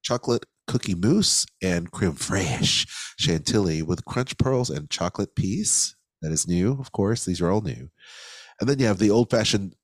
chocolate 0.02 0.46
cookie 0.66 0.94
mousse, 0.94 1.46
and 1.62 1.90
creme 1.90 2.12
fraiche 2.14 2.86
chantilly 3.18 3.82
with 3.82 4.04
crunch 4.04 4.36
pearls 4.38 4.70
and 4.70 4.88
chocolate 4.90 5.34
piece. 5.34 5.94
That 6.22 6.32
is 6.32 6.48
new, 6.48 6.76
of 6.80 6.92
course. 6.92 7.24
These 7.24 7.40
are 7.40 7.50
all 7.50 7.60
new. 7.60 7.90
And 8.60 8.68
then 8.68 8.78
you 8.78 8.86
have 8.86 8.98
the 8.98 9.10
old 9.10 9.30
fashioned 9.30 9.74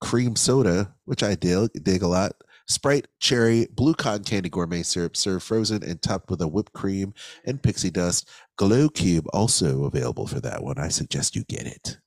cream 0.00 0.36
soda, 0.36 0.94
which 1.04 1.22
I 1.22 1.34
dig, 1.34 1.70
dig 1.82 2.02
a 2.02 2.08
lot. 2.08 2.32
Sprite, 2.68 3.08
cherry, 3.18 3.66
blue 3.72 3.94
cotton 3.94 4.22
candy 4.22 4.48
gourmet 4.48 4.82
syrup, 4.82 5.16
served 5.16 5.44
frozen 5.44 5.82
and 5.82 6.00
topped 6.00 6.30
with 6.30 6.40
a 6.40 6.46
whipped 6.46 6.72
cream 6.72 7.12
and 7.44 7.62
pixie 7.62 7.90
dust. 7.90 8.28
Glow 8.56 8.88
Cube 8.88 9.26
also 9.32 9.84
available 9.84 10.28
for 10.28 10.40
that 10.40 10.62
one. 10.62 10.78
I 10.78 10.88
suggest 10.88 11.34
you 11.34 11.42
get 11.44 11.66
it. 11.66 11.98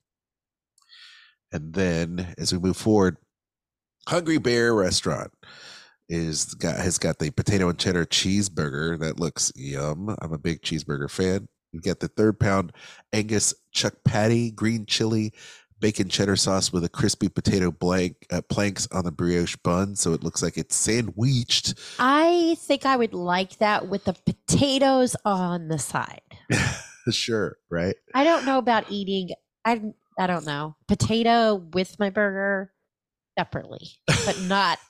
And 1.51 1.73
then 1.73 2.33
as 2.37 2.53
we 2.53 2.59
move 2.59 2.77
forward, 2.77 3.17
Hungry 4.07 4.37
Bear 4.37 4.73
Restaurant 4.73 5.31
is 6.09 6.53
got 6.55 6.77
has 6.77 6.97
got 6.97 7.19
the 7.19 7.31
potato 7.31 7.69
and 7.69 7.79
cheddar 7.79 8.05
cheeseburger 8.05 8.99
that 8.99 9.19
looks 9.19 9.51
yum. 9.55 10.15
I'm 10.21 10.33
a 10.33 10.37
big 10.37 10.61
cheeseburger 10.61 11.09
fan. 11.09 11.47
You 11.73 11.81
get 11.81 11.99
the 11.99 12.07
third 12.07 12.39
pound 12.39 12.71
Angus 13.11 13.53
chuck 13.71 13.95
patty, 14.05 14.51
green 14.51 14.85
chili, 14.85 15.33
bacon 15.79 16.07
cheddar 16.07 16.37
sauce 16.37 16.71
with 16.71 16.85
a 16.85 16.89
crispy 16.89 17.27
potato 17.27 17.71
blank 17.71 18.25
uh, 18.31 18.41
planks 18.43 18.87
on 18.91 19.03
the 19.03 19.11
brioche 19.11 19.57
bun, 19.63 19.95
so 19.95 20.13
it 20.13 20.23
looks 20.23 20.41
like 20.41 20.57
it's 20.57 20.75
sandwiched. 20.75 21.73
I 21.99 22.55
think 22.59 22.85
I 22.85 22.95
would 22.95 23.13
like 23.13 23.57
that 23.57 23.89
with 23.89 24.05
the 24.05 24.13
potatoes 24.13 25.15
on 25.25 25.67
the 25.67 25.79
side. 25.79 26.21
sure, 27.11 27.57
right? 27.69 27.95
I 28.15 28.23
don't 28.23 28.45
know 28.45 28.59
about 28.59 28.85
eating. 28.89 29.31
I 29.65 29.81
I 30.17 30.27
don't 30.27 30.45
know 30.45 30.75
potato 30.87 31.55
with 31.55 31.99
my 31.99 32.11
burger 32.11 32.71
separately, 33.37 33.89
but 34.07 34.39
not 34.41 34.79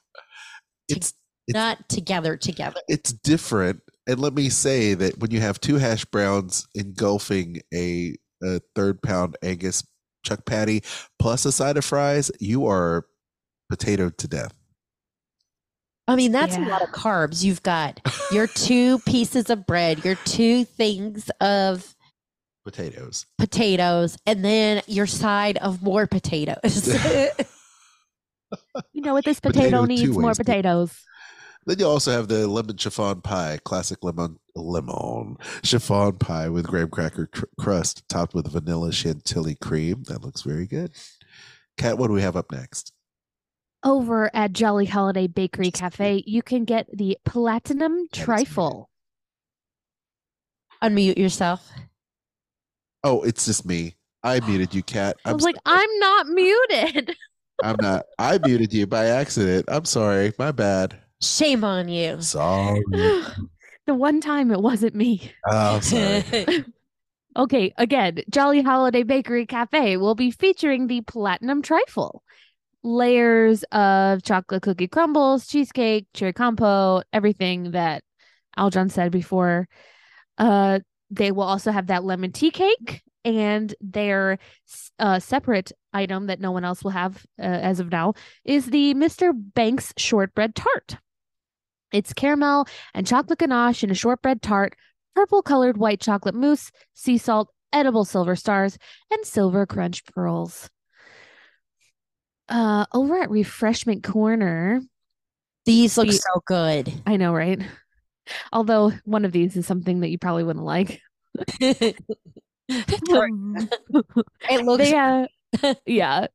It's 0.89 1.13
it's 1.47 1.55
not 1.55 1.89
together 1.89 2.37
together. 2.37 2.81
it's 2.87 3.11
different. 3.11 3.81
And 4.07 4.19
let 4.19 4.33
me 4.33 4.49
say 4.49 4.93
that 4.95 5.19
when 5.19 5.31
you 5.31 5.39
have 5.39 5.59
two 5.61 5.75
hash 5.77 6.03
browns 6.05 6.67
engulfing 6.75 7.61
a, 7.73 8.15
a 8.43 8.59
third 8.75 9.01
pound 9.01 9.37
Angus 9.41 9.83
chuck 10.25 10.45
patty 10.45 10.83
plus 11.19 11.45
a 11.45 11.51
side 11.51 11.77
of 11.77 11.85
fries, 11.85 12.31
you 12.39 12.65
are 12.67 13.05
potatoed 13.71 14.17
to 14.17 14.27
death. 14.27 14.53
I 16.07 16.17
mean, 16.17 16.33
that's 16.33 16.57
a 16.57 16.59
lot 16.59 16.81
of 16.81 16.89
carbs. 16.89 17.43
You've 17.45 17.63
got 17.63 18.01
your 18.31 18.47
two 18.47 18.99
pieces 19.07 19.49
of 19.49 19.65
bread, 19.65 20.03
your 20.03 20.15
two 20.25 20.65
things 20.65 21.29
of 21.39 21.95
Potatoes. 22.65 23.25
potatoes, 23.37 24.17
and 24.25 24.43
then 24.43 24.81
your 24.87 25.05
side 25.07 25.57
of 25.57 25.81
more 25.81 26.07
potatoes. 26.07 26.93
You 28.93 29.01
know 29.01 29.13
what? 29.13 29.25
This 29.25 29.39
Potato 29.39 29.63
potato 29.81 29.85
needs 29.85 30.11
more 30.11 30.27
ways, 30.27 30.37
but- 30.37 30.45
potatoes. 30.45 30.93
Then 31.65 31.79
you 31.79 31.87
also 31.87 32.11
have 32.11 32.27
the 32.27 32.47
lemon 32.47 32.77
chiffon 32.77 33.21
pie, 33.21 33.59
classic 33.63 34.03
lemon 34.03 34.37
lemon 34.55 35.37
chiffon 35.63 36.17
pie 36.17 36.49
with 36.49 36.67
graham 36.67 36.89
cracker 36.89 37.27
cr- 37.27 37.45
crust 37.59 38.07
topped 38.09 38.33
with 38.33 38.51
vanilla 38.51 38.91
chantilly 38.91 39.55
cream. 39.55 40.03
That 40.07 40.23
looks 40.23 40.41
very 40.41 40.67
good. 40.67 40.91
Kat, 41.77 41.97
what 41.97 42.07
do 42.07 42.13
we 42.13 42.21
have 42.21 42.35
up 42.35 42.51
next? 42.51 42.93
Over 43.83 44.29
at 44.33 44.53
Jolly 44.53 44.85
Holiday 44.85 45.27
Bakery 45.27 45.71
Cafe, 45.71 46.23
you 46.25 46.41
can 46.41 46.63
get 46.63 46.87
the 46.93 47.17
Platinum 47.25 48.07
That 48.11 48.17
is 48.17 48.25
Trifle. 48.25 48.89
Unmute 50.81 51.17
yourself. 51.17 51.69
Oh, 53.03 53.21
it's 53.23 53.45
just 53.45 53.65
me. 53.65 53.95
I 54.23 54.39
muted 54.39 54.73
you, 54.73 54.83
Kat. 54.83 55.17
I 55.25 55.29
I'm 55.31 55.35
was 55.35 55.43
like, 55.43 55.55
sorry. 55.67 55.79
I'm 55.81 55.99
not 55.99 56.27
muted. 56.27 57.15
I'm 57.61 57.75
not. 57.81 58.05
I 58.17 58.37
muted 58.37 58.73
you 58.73 58.87
by 58.87 59.07
accident. 59.07 59.65
I'm 59.67 59.85
sorry. 59.85 60.33
My 60.39 60.51
bad. 60.51 60.97
Shame 61.23 61.63
on 61.63 61.87
you. 61.87 62.21
Sorry. 62.21 62.81
the 62.91 63.93
one 63.93 64.21
time 64.21 64.51
it 64.51 64.59
wasn't 64.61 64.95
me. 64.95 65.31
Oh, 65.47 65.79
sorry. 65.79 66.65
Okay, 67.35 67.73
again, 67.77 68.19
Jolly 68.29 68.61
Holiday 68.61 69.01
Bakery 69.01 69.47
Cafe 69.47 69.97
will 69.97 70.13
be 70.13 70.29
featuring 70.29 70.85
the 70.85 71.01
Platinum 71.01 71.63
Trifle. 71.63 72.21
Layers 72.83 73.63
of 73.71 74.21
chocolate 74.21 74.61
cookie 74.61 74.87
crumbles, 74.87 75.47
cheesecake, 75.47 76.05
cherry 76.13 76.33
compote, 76.33 77.05
everything 77.11 77.71
that 77.71 78.03
Aljon 78.55 78.91
said 78.91 79.11
before. 79.11 79.67
Uh, 80.37 80.81
they 81.09 81.31
will 81.31 81.41
also 81.41 81.71
have 81.71 81.87
that 81.87 82.03
lemon 82.03 82.31
tea 82.31 82.51
cake 82.51 83.01
and 83.25 83.73
their 83.81 84.37
uh, 84.99 85.17
separate 85.17 85.71
item 85.91 86.27
that 86.27 86.39
no 86.39 86.51
one 86.51 86.65
else 86.65 86.83
will 86.83 86.91
have 86.91 87.25
uh, 87.39 87.43
as 87.43 87.79
of 87.79 87.91
now 87.91 88.13
is 88.43 88.67
the 88.67 88.93
Mr. 88.93 89.31
Banks 89.33 89.91
shortbread 89.97 90.53
tart. 90.53 90.97
It's 91.93 92.11
caramel 92.11 92.65
and 92.93 93.07
chocolate 93.07 93.39
ganache 93.39 93.83
in 93.83 93.91
a 93.91 93.95
shortbread 93.95 94.41
tart 94.41 94.75
purple 95.15 95.43
colored 95.43 95.77
white 95.77 96.01
chocolate 96.01 96.33
mousse, 96.33 96.71
sea 96.95 97.19
salt, 97.19 97.49
edible 97.71 98.03
silver 98.03 98.35
stars, 98.35 98.79
and 99.11 99.23
silver 99.25 99.65
crunch 99.67 100.03
pearls. 100.05 100.69
Uh, 102.49 102.85
over 102.93 103.21
at 103.21 103.29
Refreshment 103.29 104.03
Corner, 104.03 104.81
These 105.65 105.97
look 105.97 106.07
We- 106.07 106.13
so 106.13 106.41
good. 106.45 106.91
I 107.05 107.17
know, 107.17 107.31
right? 107.33 107.61
Although 108.51 108.91
one 109.05 109.23
of 109.23 109.31
these 109.31 109.55
is 109.55 109.67
something 109.67 109.99
that 109.99 110.09
you 110.09 110.17
probably 110.17 110.43
wouldn't 110.43 110.65
like. 110.65 110.99
it 111.59 111.95
looks 112.69 113.11
They, 114.83 114.95
uh, 114.95 115.27
yeah, 115.85 116.27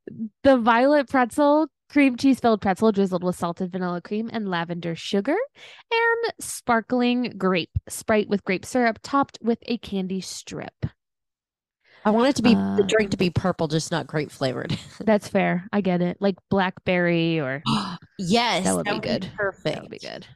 the 0.44 0.58
violet 0.58 1.08
pretzel, 1.08 1.66
cream 1.88 2.16
cheese 2.16 2.40
filled 2.40 2.60
pretzel 2.60 2.92
drizzled 2.92 3.24
with 3.24 3.36
salted 3.36 3.72
vanilla 3.72 4.00
cream 4.00 4.28
and 4.32 4.48
lavender 4.48 4.94
sugar, 4.94 5.36
and 5.90 6.32
sparkling 6.40 7.34
grape 7.38 7.70
sprite 7.88 8.28
with 8.28 8.44
grape 8.44 8.64
syrup 8.64 8.98
topped 9.02 9.38
with 9.42 9.58
a 9.62 9.78
candy 9.78 10.20
strip. 10.20 10.86
I 12.04 12.10
want 12.10 12.28
it 12.28 12.36
to 12.36 12.42
be 12.42 12.54
the 12.54 12.60
Uh, 12.84 12.86
drink 12.86 13.10
to 13.10 13.16
be 13.16 13.28
purple, 13.30 13.68
just 13.68 13.90
not 13.90 14.06
grape 14.06 14.30
flavored. 14.30 14.78
That's 15.00 15.28
fair. 15.28 15.66
I 15.72 15.80
get 15.80 16.00
it. 16.00 16.16
Like 16.20 16.36
blackberry 16.48 17.40
or 17.40 17.62
yes, 18.18 18.64
That 18.64 18.76
would 18.76 18.84
be 18.86 18.98
good. 19.00 19.30
Perfect. 19.36 19.64
that 19.64 19.82
would 19.82 19.90
be 19.90 19.98
good. 19.98 20.26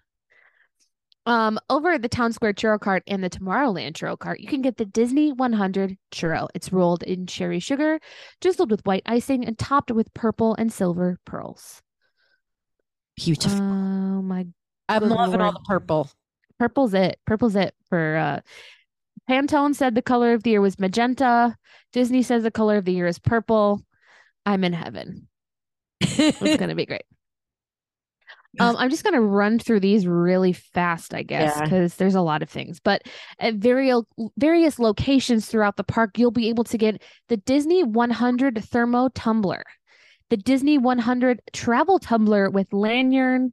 Um, 1.25 1.61
over 1.71 1.93
at 1.93 2.03
the 2.03 2.09
Town 2.09 2.33
Square 2.33 2.55
Churro 2.55 2.81
Cart 2.81 3.05
and 3.07 3.23
the 3.23 3.31
Tomorrowland 3.31 3.93
Churro 3.93 4.19
Cart, 4.19 4.41
you 4.41 4.49
can 4.49 4.61
get 4.61 4.77
the 4.77 4.85
Disney 4.85 5.31
100 5.33 5.97
churro. 6.13 6.49
It's 6.55 6.73
rolled 6.73 7.05
in 7.05 7.27
cherry 7.27 7.61
sugar, 7.61 8.01
drizzled 8.41 8.71
with 8.71 8.85
white 8.85 9.05
icing, 9.07 9.45
and 9.45 9.57
topped 9.57 9.93
with 9.93 10.13
purple 10.15 10.55
and 10.57 10.73
silver 10.73 11.19
pearls. 11.25 11.81
Beautiful. 13.17 13.61
Oh 13.61 14.23
my 14.23 14.47
I'm 14.89 15.09
loving 15.09 15.41
all 15.41 15.53
the 15.53 15.61
purple. 15.61 16.11
purple's 16.59 16.95
it. 16.95 17.19
Purple's 17.27 17.57
it 17.57 17.75
for 17.89 18.17
uh 18.17 18.41
Pantone 19.31 19.75
said 19.75 19.95
the 19.95 20.03
color 20.03 20.33
of 20.33 20.43
the 20.43 20.51
year 20.51 20.61
was 20.61 20.79
magenta. 20.79 21.57
Disney 21.93 22.23
says 22.23 22.43
the 22.43 22.51
color 22.51 22.77
of 22.77 22.85
the 22.85 22.93
year 22.93 23.07
is 23.07 23.19
purple. 23.19 23.83
I'm 24.45 24.65
in 24.65 24.73
heaven. 24.73 25.29
It's 26.01 26.57
gonna 26.57 26.75
be 26.75 26.87
great. 26.87 27.05
Um, 28.61 28.77
I'm 28.77 28.91
just 28.91 29.03
gonna 29.03 29.21
run 29.23 29.59
through 29.59 29.81
these 29.81 30.07
really 30.07 30.53
fast, 30.53 31.15
I 31.15 31.23
guess, 31.23 31.57
Yeah. 31.57 31.65
because 31.65 31.95
there's 31.97 32.15
a 32.15 32.21
lot 32.21 32.43
of 32.43 32.51
things. 32.51 32.81
But 32.81 33.03
at 33.39 33.55
various 33.55 34.03
various 34.37 34.79
locations 34.79 35.47
throughout 35.47 35.77
the 35.77 35.85
park, 35.85 36.19
you'll 36.19 36.31
be 36.31 36.49
able 36.51 36.65
to 36.65 36.77
get 36.79 37.03
the 37.29 37.39
Disney 37.39 37.83
100 37.83 38.63
thermo 38.65 39.09
tumbler, 39.15 39.63
the 40.29 40.37
Disney 40.37 40.77
100 40.77 41.41
travel 41.55 41.99
tumbler 41.99 42.51
with 42.51 42.73
lanyard, 42.73 43.51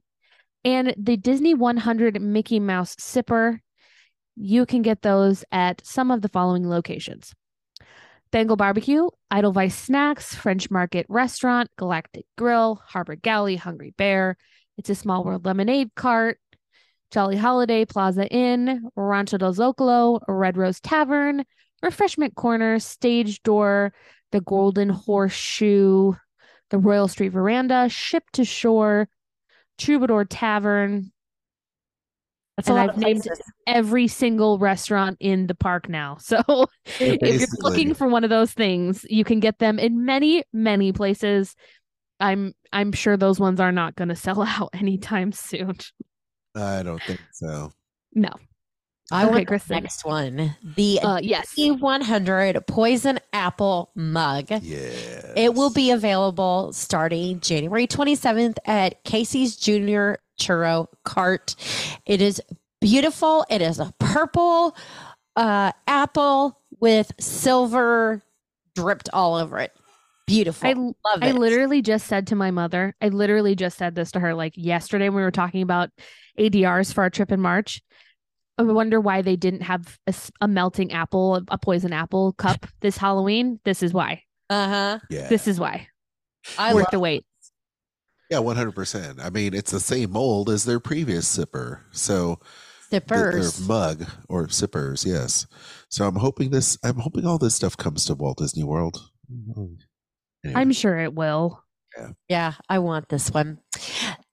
and 0.64 0.94
the 0.98 1.16
Disney 1.16 1.54
100 1.54 2.20
Mickey 2.20 2.60
Mouse 2.60 2.94
sipper. 2.96 3.60
You 4.36 4.66
can 4.66 4.82
get 4.82 5.02
those 5.02 5.44
at 5.50 5.84
some 5.84 6.10
of 6.10 6.20
the 6.22 6.28
following 6.28 6.68
locations. 6.68 7.34
Bengal 8.32 8.56
Barbecue, 8.56 9.08
Edelweiss 9.30 9.74
Snacks, 9.74 10.34
French 10.34 10.70
Market 10.70 11.04
Restaurant, 11.08 11.68
Galactic 11.76 12.26
Grill, 12.38 12.80
Harbor 12.86 13.16
Galley, 13.16 13.56
Hungry 13.56 13.92
Bear, 13.96 14.36
It's 14.80 14.88
a 14.88 14.94
Small 14.94 15.24
World 15.24 15.44
Lemonade 15.44 15.94
Cart, 15.94 16.38
Jolly 17.10 17.36
Holiday 17.36 17.84
Plaza 17.84 18.26
Inn, 18.28 18.88
Rancho 18.96 19.36
del 19.36 19.52
Zocalo, 19.52 20.20
Red 20.26 20.56
Rose 20.56 20.80
Tavern, 20.80 21.44
Refreshment 21.82 22.34
Corner, 22.34 22.78
Stage 22.78 23.42
Door, 23.42 23.92
the 24.32 24.40
Golden 24.40 24.88
Horseshoe, 24.88 26.14
the 26.70 26.78
Royal 26.78 27.08
Street 27.08 27.28
Veranda, 27.28 27.90
Ship 27.90 28.24
to 28.32 28.42
Shore, 28.42 29.06
Troubadour 29.76 30.24
Tavern, 30.24 31.12
That's 32.56 32.70
and 32.70 32.78
I've 32.78 32.96
named 32.96 33.28
every 33.66 34.08
single 34.08 34.58
restaurant 34.58 35.18
in 35.20 35.46
the 35.46 35.54
park 35.54 35.90
now. 35.90 36.16
So 36.30 36.70
if 36.98 37.20
you're 37.20 37.48
looking 37.60 37.92
for 37.92 38.08
one 38.08 38.24
of 38.24 38.30
those 38.30 38.52
things, 38.52 39.04
you 39.10 39.24
can 39.24 39.40
get 39.40 39.58
them 39.58 39.78
in 39.78 40.06
many, 40.06 40.42
many 40.54 40.90
places. 40.92 41.54
I'm 42.20 42.54
I'm 42.72 42.92
sure 42.92 43.16
those 43.16 43.40
ones 43.40 43.60
are 43.60 43.72
not 43.72 43.96
going 43.96 44.08
to 44.08 44.16
sell 44.16 44.42
out 44.48 44.70
anytime 44.74 45.32
soon. 45.32 45.76
I 46.54 46.82
don't 46.82 47.02
think 47.02 47.20
so. 47.32 47.72
No. 48.14 48.32
I 49.12 49.24
Okay, 49.24 49.44
want 49.44 49.48
the 49.66 49.74
next 49.74 50.04
one. 50.04 50.56
The 50.76 51.00
Uh 51.02 51.18
yes. 51.20 51.54
E100 51.58 52.64
Poison 52.68 53.18
Apple 53.32 53.90
Mug. 53.96 54.46
Yeah. 54.50 55.32
It 55.36 55.54
will 55.54 55.70
be 55.70 55.90
available 55.90 56.72
starting 56.72 57.40
January 57.40 57.88
27th 57.88 58.58
at 58.66 59.02
Casey's 59.02 59.56
Junior 59.56 60.18
Churro 60.40 60.86
Cart. 61.04 61.56
It 62.06 62.22
is 62.22 62.40
beautiful. 62.80 63.44
It 63.50 63.62
is 63.62 63.80
a 63.80 63.92
purple 63.98 64.76
uh, 65.34 65.72
apple 65.88 66.56
with 66.78 67.10
silver 67.18 68.22
dripped 68.76 69.08
all 69.12 69.34
over 69.34 69.58
it. 69.58 69.72
Beautiful. 70.30 70.68
I 70.68 70.72
Love 70.72 70.94
it. 71.22 71.24
I 71.24 71.30
literally 71.32 71.82
just 71.82 72.06
said 72.06 72.28
to 72.28 72.36
my 72.36 72.50
mother, 72.50 72.94
I 73.00 73.08
literally 73.08 73.54
just 73.54 73.76
said 73.76 73.94
this 73.94 74.12
to 74.12 74.20
her 74.20 74.34
like 74.34 74.54
yesterday 74.56 75.08
when 75.08 75.16
we 75.16 75.22
were 75.22 75.30
talking 75.30 75.62
about 75.62 75.90
ADRs 76.38 76.92
for 76.92 77.02
our 77.02 77.10
trip 77.10 77.32
in 77.32 77.40
March. 77.40 77.82
I 78.58 78.62
wonder 78.62 79.00
why 79.00 79.22
they 79.22 79.36
didn't 79.36 79.62
have 79.62 79.98
a 80.40 80.48
melting 80.48 80.92
apple, 80.92 81.42
a 81.48 81.58
poison 81.58 81.92
apple 81.92 82.34
cup 82.34 82.66
this 82.80 82.96
Halloween. 82.96 83.58
This 83.64 83.82
is 83.82 83.94
why. 83.94 84.22
Uh 84.50 84.68
huh. 84.68 84.98
Yeah. 85.08 85.28
This 85.28 85.48
is 85.48 85.58
why. 85.58 85.88
I 86.58 86.74
Worth 86.74 86.84
love 86.84 86.90
the 86.92 87.00
wait. 87.00 87.24
yeah, 88.30 88.38
100%. 88.38 89.22
I 89.22 89.30
mean, 89.30 89.54
it's 89.54 89.70
the 89.70 89.80
same 89.80 90.12
mold 90.12 90.50
as 90.50 90.64
their 90.64 90.80
previous 90.80 91.36
sipper. 91.36 91.80
So 91.92 92.38
th- 92.90 93.04
their 93.06 93.66
mug 93.66 94.04
or 94.28 94.48
sippers, 94.48 95.06
yes. 95.06 95.46
So 95.88 96.06
I'm 96.06 96.16
hoping 96.16 96.50
this 96.50 96.76
I'm 96.84 96.98
hoping 96.98 97.26
all 97.26 97.38
this 97.38 97.54
stuff 97.54 97.76
comes 97.76 98.04
to 98.06 98.14
Walt 98.14 98.38
Disney 98.38 98.64
World. 98.64 99.10
Anyway. 100.44 100.60
I'm 100.60 100.72
sure 100.72 100.98
it 100.98 101.14
will. 101.14 101.62
Yeah, 102.28 102.54
I 102.68 102.78
want 102.78 103.08
this 103.08 103.30
one. 103.30 103.58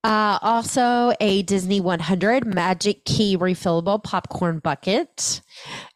Uh, 0.03 0.37
also, 0.41 1.13
a 1.19 1.41
Disney 1.43 1.81
100 1.81 2.45
Magic 2.45 3.03
Key 3.03 3.35
refillable 3.37 4.01
popcorn 4.01 4.59
bucket. 4.59 5.41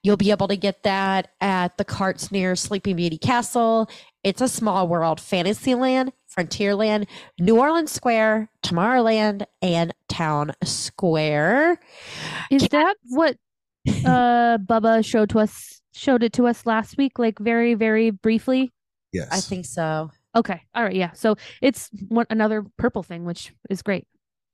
You'll 0.04 0.18
be 0.18 0.32
able 0.32 0.48
to 0.48 0.58
get 0.58 0.84
that 0.84 1.30
at 1.40 1.78
the 1.78 1.86
carts 1.86 2.32
near 2.32 2.56
Sleeping 2.56 2.96
Beauty 2.96 3.18
Castle. 3.18 3.90
It's 4.24 4.42
a 4.42 4.48
small 4.48 4.88
world 4.88 5.22
Fantasyland, 5.22 6.12
Frontierland, 6.36 7.08
New 7.40 7.60
Orleans 7.60 7.92
Square, 7.92 8.50
Tomorrowland, 8.64 9.46
and 9.62 9.94
Town 10.10 10.52
Square. 10.64 11.80
Is 12.50 12.68
that 12.70 12.98
what 13.10 13.38
uh 13.88 14.58
Bubba 14.58 15.06
showed 15.06 15.30
to 15.30 15.40
us 15.40 15.82
showed 15.94 16.22
it 16.24 16.34
to 16.34 16.46
us 16.48 16.66
last 16.68 16.98
week 16.98 17.18
like 17.18 17.40
very 17.40 17.74
very 17.74 18.10
briefly? 18.12 18.72
Yes. 19.14 19.28
I 19.32 19.40
think 19.42 19.66
so. 19.66 20.12
Okay. 20.36 20.62
All 20.74 20.84
right, 20.84 20.96
yeah. 20.96 21.12
So 21.14 21.36
it's 21.62 21.90
one 22.08 22.26
another 22.30 22.66
purple 22.78 23.04
thing 23.04 23.26
which 23.26 23.54
is 23.70 23.82
great. 23.82 24.08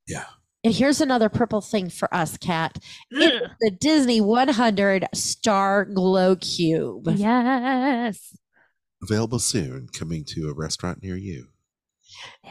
yeah. 0.07 0.25
And 0.63 0.73
here's 0.73 0.99
another 0.99 1.29
purple 1.29 1.61
thing 1.61 1.89
for 1.89 2.11
us, 2.13 2.35
Kat. 2.35 2.77
It's 3.11 3.53
the 3.61 3.71
Disney 3.71 4.19
100 4.19 5.05
Star 5.13 5.85
Glow 5.85 6.35
Cube. 6.35 7.07
Yes. 7.15 8.35
Available 9.03 9.37
soon, 9.39 9.87
coming 9.93 10.25
to 10.29 10.49
a 10.49 10.53
restaurant 10.53 11.01
near 11.03 11.15
you. 11.15 11.47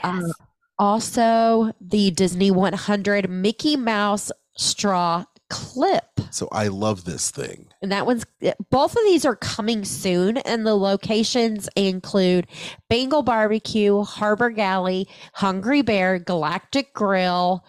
Uh, 0.03 0.21
Yes. 0.23 0.33
also, 0.79 1.73
the 1.81 2.13
Disney 2.13 2.51
100 2.53 3.29
Mickey 3.29 3.77
Mouse 3.77 4.31
straw 4.57 5.25
clip. 5.51 6.05
So 6.31 6.49
I 6.53 6.69
love 6.69 7.05
this 7.05 7.31
thing. 7.33 7.69
And 7.87 7.93
that 7.93 8.05
one's 8.05 8.27
both 8.69 8.97
of 8.97 9.03
these 9.05 9.25
are 9.25 9.37
coming 9.37 9.85
soon, 9.85 10.39
and 10.39 10.67
the 10.67 10.75
locations 10.75 11.69
include 11.77 12.49
Bengal 12.91 13.23
Barbecue, 13.23 14.03
Harbor 14.03 14.51
Galley, 14.51 15.07
Hungry 15.35 15.83
Bear, 15.83 16.19
Galactic 16.19 16.93
Grill, 16.95 17.65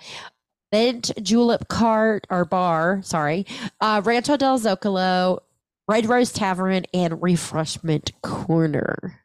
Mint 0.72 1.12
Julep 1.22 1.68
Cart 1.68 2.26
or 2.32 2.46
Bar, 2.46 3.02
sorry, 3.04 3.46
uh, 3.80 4.02
Rancho 4.04 4.38
del 4.38 4.58
Zocalo, 4.58 5.42
Red 5.88 6.08
Rose 6.08 6.32
Tavern, 6.32 6.86
and 6.96 7.22
Refreshment 7.22 8.12
Corner. 8.24 9.22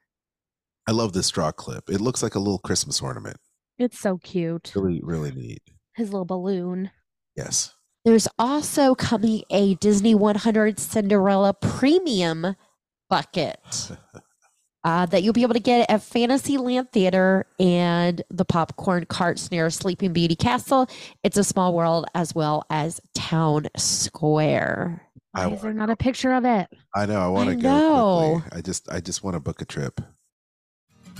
I 0.86 0.92
love 0.92 1.14
this 1.14 1.28
straw 1.28 1.52
clip. 1.52 1.88
It 1.88 2.02
looks 2.02 2.22
like 2.22 2.34
a 2.34 2.38
little 2.38 2.58
Christmas 2.58 3.00
ornament. 3.00 3.38
It's 3.78 3.98
so 3.98 4.18
cute. 4.18 4.72
Really, 4.76 5.00
really 5.02 5.32
neat. 5.32 5.62
His 5.96 6.12
little 6.12 6.26
balloon. 6.26 6.90
Yes. 7.34 7.72
There's 8.04 8.26
also 8.38 8.96
coming 8.96 9.44
a 9.50 9.74
Disney 9.76 10.14
100 10.14 10.80
Cinderella 10.80 11.54
Premium 11.54 12.56
bucket 13.08 13.92
uh, 14.84 15.06
that 15.06 15.22
you'll 15.22 15.32
be 15.32 15.42
able 15.42 15.54
to 15.54 15.60
get 15.60 15.88
at 15.88 16.02
Fantasyland 16.02 16.90
Theater 16.90 17.46
and 17.60 18.22
the 18.28 18.44
popcorn 18.44 19.06
carts 19.06 19.52
near 19.52 19.70
Sleeping 19.70 20.12
Beauty 20.12 20.34
Castle. 20.34 20.88
It's 21.22 21.36
a 21.36 21.44
small 21.44 21.74
world 21.74 22.06
as 22.14 22.34
well 22.34 22.64
as 22.70 23.00
Town 23.14 23.68
Square. 23.76 25.06
I 25.34 25.46
Why 25.46 25.54
is 25.54 25.62
there 25.62 25.72
not 25.72 25.86
go. 25.86 25.92
a 25.92 25.96
picture 25.96 26.32
of 26.32 26.44
it? 26.44 26.68
I 26.94 27.06
know. 27.06 27.20
I 27.20 27.28
want 27.28 27.50
to 27.50 27.56
go 27.56 28.40
quickly. 28.40 28.58
I 28.58 28.62
just, 28.62 28.90
I 28.90 29.00
just 29.00 29.22
want 29.22 29.34
to 29.34 29.40
book 29.40 29.62
a 29.62 29.64
trip. 29.64 30.00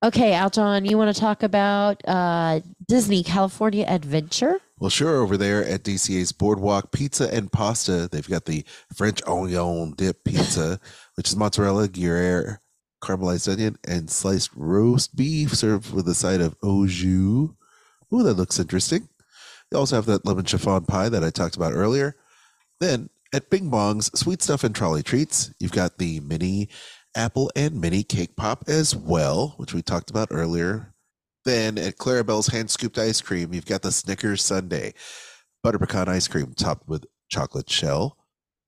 Okay, 0.00 0.30
Aljon, 0.30 0.88
you 0.88 0.96
want 0.96 1.12
to 1.12 1.20
talk 1.20 1.42
about 1.42 2.00
uh, 2.06 2.60
Disney 2.86 3.24
California 3.24 3.84
Adventure? 3.88 4.60
Well, 4.78 4.90
sure. 4.90 5.20
Over 5.20 5.36
there 5.36 5.64
at 5.64 5.82
DCA's 5.82 6.30
Boardwalk 6.30 6.92
Pizza 6.92 7.34
and 7.34 7.50
Pasta, 7.50 8.08
they've 8.08 8.28
got 8.28 8.44
the 8.44 8.64
French 8.94 9.20
onion 9.26 9.94
dip 9.96 10.22
pizza, 10.22 10.78
which 11.16 11.28
is 11.28 11.36
mozzarella, 11.36 11.88
gruyere, 11.88 12.60
caramelized 13.02 13.50
onion, 13.52 13.76
and 13.88 14.08
sliced 14.08 14.50
roast 14.54 15.16
beef 15.16 15.54
served 15.54 15.92
with 15.92 16.06
a 16.06 16.14
side 16.14 16.40
of 16.40 16.54
au 16.62 16.86
jus. 16.86 17.50
Ooh, 18.14 18.22
that 18.22 18.34
looks 18.34 18.60
interesting. 18.60 19.08
They 19.70 19.78
also 19.78 19.96
have 19.96 20.06
that 20.06 20.24
lemon 20.24 20.44
chiffon 20.44 20.84
pie 20.84 21.08
that 21.08 21.24
I 21.24 21.30
talked 21.30 21.56
about 21.56 21.72
earlier. 21.72 22.14
Then 22.78 23.10
At 23.32 23.50
Bing 23.50 23.68
Bong's 23.68 24.16
Sweet 24.18 24.42
Stuff 24.42 24.62
and 24.62 24.76
Trolley 24.76 25.02
Treats, 25.02 25.52
you've 25.58 25.72
got 25.72 25.98
the 25.98 26.20
mini 26.20 26.68
apple 27.18 27.50
and 27.56 27.80
mini 27.80 28.04
cake 28.04 28.36
pop 28.36 28.64
as 28.68 28.94
well, 28.94 29.54
which 29.56 29.74
we 29.74 29.82
talked 29.82 30.08
about 30.08 30.28
earlier. 30.30 30.94
Then 31.44 31.76
at 31.76 31.98
Clarabelle's 31.98 32.46
hand 32.46 32.70
scooped 32.70 32.96
ice 32.96 33.20
cream, 33.20 33.52
you've 33.52 33.66
got 33.66 33.82
the 33.82 33.90
Snickers 33.90 34.44
Sundae, 34.44 34.92
butter 35.62 35.78
pecan 35.78 36.08
ice 36.08 36.28
cream 36.28 36.54
topped 36.54 36.88
with 36.88 37.06
chocolate 37.28 37.68
shell, 37.68 38.16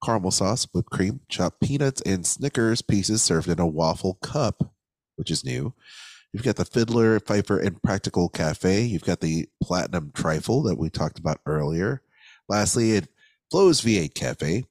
caramel 0.05 0.33
sauce, 0.33 0.67
whipped 0.73 0.91
cream, 0.91 1.21
chopped 1.29 1.61
peanuts, 1.61 2.01
and 2.03 2.27
Snickers 2.27 2.83
pieces 2.83 3.23
served 3.23 3.49
in 3.49 3.61
a 3.61 3.67
waffle 3.67 4.15
cup, 4.15 4.75
which 5.15 5.31
is 5.31 5.45
new. 5.45 5.73
You've 6.33 6.43
got 6.43 6.57
the 6.57 6.65
Fiddler, 6.65 7.21
Fifer, 7.21 7.59
and 7.59 7.83
Practical 7.83 8.29
Cafe. 8.29 8.83
You've 8.83 9.05
got 9.05 9.21
the 9.21 9.49
Platinum 9.63 10.11
Trifle 10.13 10.63
that 10.65 10.79
we 10.79 10.91
talked 10.91 11.19
about 11.19 11.41
earlier. 11.47 12.03
Lastly, 12.49 12.97
at 12.97 13.09
Flo's 13.51 13.81
V8 13.81 14.15
Cafe, 14.15 14.65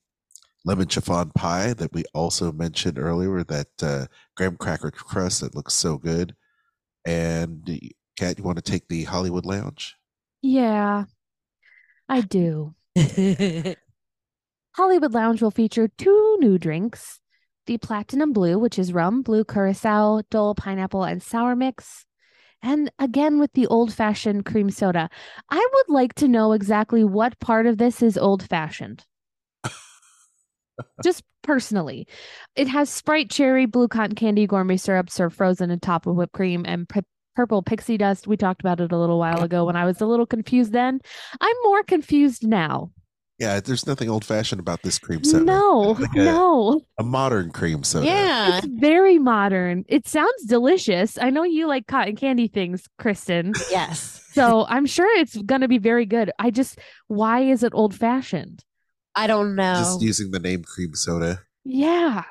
lemon 0.66 0.88
chiffon 0.88 1.32
pie 1.36 1.74
that 1.74 1.94
we 1.94 2.04
also 2.14 2.52
mentioned 2.52 3.00
earlier, 3.00 3.44
that 3.44 3.68
uh, 3.82 4.06
graham 4.36 4.58
cracker 4.58 4.92
crust 4.92 5.42
that 5.42 5.56
looks 5.56 5.74
so 5.74 5.98
good. 5.98 6.36
And 7.06 7.80
Kat, 8.18 8.38
you 8.38 8.44
want 8.44 8.58
to 8.58 8.72
take 8.72 8.88
the 8.88 9.04
Hollywood 9.06 9.46
Lounge? 9.46 9.96
Yeah, 10.42 11.06
I 12.08 12.22
do. 12.22 12.76
Hollywood 14.76 15.14
Lounge 15.14 15.42
will 15.42 15.52
feature 15.52 15.88
two 15.88 16.38
new 16.40 16.58
drinks 16.58 17.20
the 17.66 17.78
Platinum 17.78 18.34
Blue, 18.34 18.58
which 18.58 18.80
is 18.80 18.92
rum, 18.92 19.22
blue 19.22 19.44
curacao, 19.44 20.22
dole 20.32 20.56
pineapple, 20.56 21.04
and 21.04 21.22
sour 21.22 21.56
mix. 21.56 22.06
And 22.64 22.92
again 22.98 23.40
with 23.40 23.54
the 23.54 23.68
old 23.68 23.94
fashioned 23.94 24.44
cream 24.44 24.72
soda. 24.72 25.10
I 25.50 25.68
would 25.74 25.94
like 25.94 26.16
to 26.16 26.28
know 26.28 26.54
exactly 26.54 27.04
what 27.04 27.40
part 27.40 27.68
of 27.68 27.78
this 27.78 28.02
is 28.02 28.18
old 28.18 28.42
fashioned. 28.42 29.06
Just 31.04 31.24
personally. 31.44 32.08
It 32.56 32.68
has 32.68 32.90
Sprite 32.90 33.30
cherry, 33.30 33.66
blue 33.66 33.88
cotton 33.88 34.16
candy, 34.16 34.46
gourmet 34.48 34.78
syrup 34.78 35.10
served 35.10 35.36
frozen 35.36 35.72
and 35.72 35.82
top 35.82 36.06
of 36.08 36.16
whipped 36.16 36.34
cream, 36.34 36.66
and 36.68 36.88
p- 36.88 37.02
purple 37.36 37.62
pixie 37.64 37.98
dust. 37.98 38.28
We 38.28 38.38
talked 38.38 38.62
about 38.62 38.80
it 38.82 38.92
a 38.92 38.98
little 38.98 39.18
while 39.20 39.42
ago 39.44 39.66
when 39.66 39.76
I 39.76 39.86
was 39.86 40.02
a 40.02 40.06
little 40.06 40.26
confused 40.26 40.74
then. 40.74 41.00
I'm 41.40 41.56
more 41.64 41.84
confused 41.84 42.46
now. 42.48 42.92
Yeah, 43.40 43.62
there's 43.62 43.88
nothing 43.88 44.10
old 44.10 44.26
fashioned 44.26 44.60
about 44.60 44.82
this 44.82 45.00
cream 45.00 45.24
soda. 45.24 45.46
No, 45.46 45.96
Like 45.98 46.14
a- 46.14 46.18
no. 46.26 46.82
A 46.98 47.04
modern 47.04 47.52
cream 47.52 47.84
soda. 47.86 48.06
yeah. 48.06 48.58
It's 48.58 48.68
very 48.68 49.18
modern. 49.18 49.86
It 49.88 50.06
sounds 50.10 50.44
delicious. 50.44 51.18
I 51.18 51.30
know 51.30 51.44
you 51.44 51.66
like 51.66 51.88
cotton 51.88 52.18
candy 52.18 52.50
things, 52.50 52.86
Kristen. 52.98 53.54
Yes. 53.72 54.18
So 54.34 54.66
I'm 54.68 54.86
sure 54.86 55.08
it's 55.20 55.38
going 55.38 55.62
to 55.62 55.70
be 55.70 55.78
very 55.78 56.06
good. 56.06 56.32
I 56.38 56.52
just, 56.52 56.78
why 57.08 57.42
is 57.44 57.64
it 57.64 57.72
old 57.74 57.96
fashioned? 57.96 58.64
I 59.16 59.28
don't 59.28 59.56
know. 59.56 59.76
Just 59.76 60.02
using 60.02 60.32
the 60.32 60.40
name 60.40 60.64
cream 60.64 60.96
soda. 60.96 61.42
Yeah. 61.64 62.24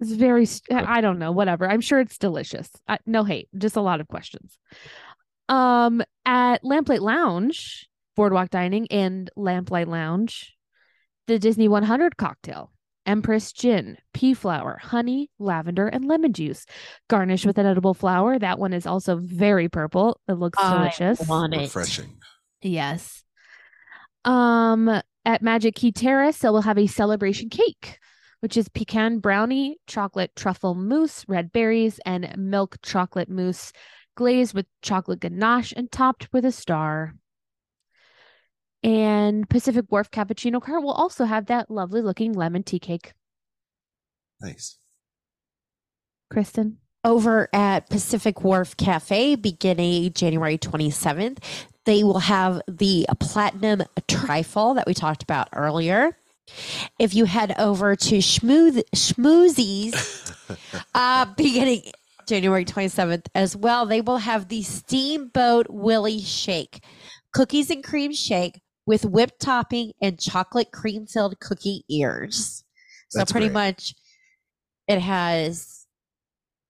It's 0.00 0.12
very, 0.12 0.46
I 0.70 1.00
don't 1.00 1.18
know, 1.18 1.32
whatever. 1.32 1.68
I'm 1.68 1.80
sure 1.80 2.00
it's 2.00 2.18
delicious. 2.18 2.68
I, 2.88 2.98
no 3.06 3.24
hate, 3.24 3.48
just 3.56 3.76
a 3.76 3.80
lot 3.80 4.00
of 4.00 4.08
questions. 4.08 4.58
Um, 5.48 6.02
at 6.24 6.64
Lamplight 6.64 7.00
Lounge, 7.00 7.88
Boardwalk 8.16 8.50
Dining, 8.50 8.88
and 8.90 9.30
Lamplight 9.36 9.86
Lounge, 9.86 10.56
the 11.26 11.38
Disney 11.38 11.68
100 11.68 12.16
cocktail, 12.16 12.72
Empress 13.06 13.52
Gin, 13.52 13.98
pea 14.14 14.34
flower, 14.34 14.80
honey, 14.82 15.30
lavender, 15.38 15.86
and 15.88 16.06
lemon 16.06 16.32
juice, 16.32 16.64
garnished 17.08 17.46
with 17.46 17.58
an 17.58 17.66
edible 17.66 17.94
flower. 17.94 18.38
That 18.38 18.58
one 18.58 18.72
is 18.72 18.86
also 18.86 19.16
very 19.16 19.68
purple. 19.68 20.20
It 20.28 20.34
looks 20.34 20.58
I 20.60 20.78
delicious. 20.78 21.28
want 21.28 21.54
it. 21.54 21.60
Refreshing. 21.60 22.16
Yes. 22.60 23.21
Um, 24.24 25.02
at 25.24 25.42
Magic 25.42 25.74
Key 25.74 25.92
Terrace, 25.92 26.38
they 26.38 26.48
will 26.48 26.62
have 26.62 26.78
a 26.78 26.86
celebration 26.86 27.48
cake, 27.48 27.98
which 28.40 28.56
is 28.56 28.68
pecan 28.68 29.18
brownie, 29.18 29.78
chocolate 29.86 30.34
truffle 30.36 30.74
mousse, 30.74 31.24
red 31.28 31.52
berries, 31.52 32.00
and 32.04 32.32
milk 32.36 32.76
chocolate 32.82 33.28
mousse 33.28 33.72
glazed 34.14 34.54
with 34.54 34.66
chocolate 34.82 35.20
ganache 35.20 35.72
and 35.76 35.90
topped 35.90 36.32
with 36.32 36.44
a 36.44 36.52
star. 36.52 37.14
And 38.82 39.48
Pacific 39.48 39.86
Wharf 39.90 40.10
Cappuccino 40.10 40.60
Car 40.60 40.80
will 40.80 40.92
also 40.92 41.24
have 41.24 41.46
that 41.46 41.70
lovely 41.70 42.02
looking 42.02 42.32
lemon 42.32 42.62
tea 42.64 42.80
cake. 42.80 43.12
Nice. 44.40 44.76
Kristen. 46.30 46.78
over 47.04 47.48
at 47.52 47.88
Pacific 47.90 48.42
Wharf 48.42 48.76
Cafe 48.76 49.36
beginning 49.36 50.12
January 50.14 50.58
27th. 50.58 51.38
They 51.84 52.04
will 52.04 52.20
have 52.20 52.62
the 52.68 53.06
platinum 53.20 53.82
trifle 54.08 54.74
that 54.74 54.86
we 54.86 54.94
talked 54.94 55.22
about 55.22 55.48
earlier. 55.52 56.16
If 56.98 57.14
you 57.14 57.24
head 57.24 57.54
over 57.58 57.96
to 57.96 58.18
Schmooth, 58.18 58.82
Schmoozies 58.94 60.32
uh, 60.94 61.24
beginning 61.36 61.82
January 62.26 62.64
27th 62.64 63.26
as 63.34 63.56
well, 63.56 63.86
they 63.86 64.00
will 64.00 64.18
have 64.18 64.48
the 64.48 64.62
Steamboat 64.62 65.66
Willie 65.70 66.20
Shake, 66.20 66.84
cookies 67.32 67.70
and 67.70 67.82
cream 67.82 68.12
shake 68.12 68.60
with 68.86 69.04
whipped 69.04 69.40
topping 69.40 69.92
and 70.00 70.20
chocolate 70.20 70.72
cream 70.72 71.06
filled 71.06 71.38
cookie 71.40 71.84
ears. 71.88 72.64
So 73.08 73.18
That's 73.18 73.32
pretty 73.32 73.48
great. 73.48 73.54
much 73.54 73.94
it 74.88 74.98
has 75.00 75.81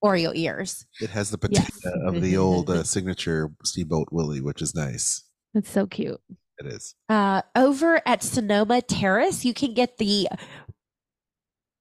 Oreo 0.04 0.32
ears. 0.34 0.84
It 1.00 1.10
has 1.10 1.30
the 1.30 1.38
patina 1.38 1.66
Yes. 1.84 1.92
of 2.06 2.20
the 2.20 2.36
old 2.46 2.68
uh, 2.70 2.82
signature 2.82 3.50
Steamboat 3.64 4.08
Willie, 4.10 4.40
which 4.40 4.60
is 4.62 4.74
nice. 4.74 5.24
That's 5.54 5.70
so 5.70 5.86
cute. 5.86 6.20
It 6.58 6.66
is. 6.66 6.94
Uh, 7.08 7.42
over 7.56 8.00
at 8.06 8.22
Sonoma 8.22 8.82
Terrace, 8.82 9.44
you 9.44 9.54
can 9.54 9.74
get 9.74 9.98
the 9.98 10.28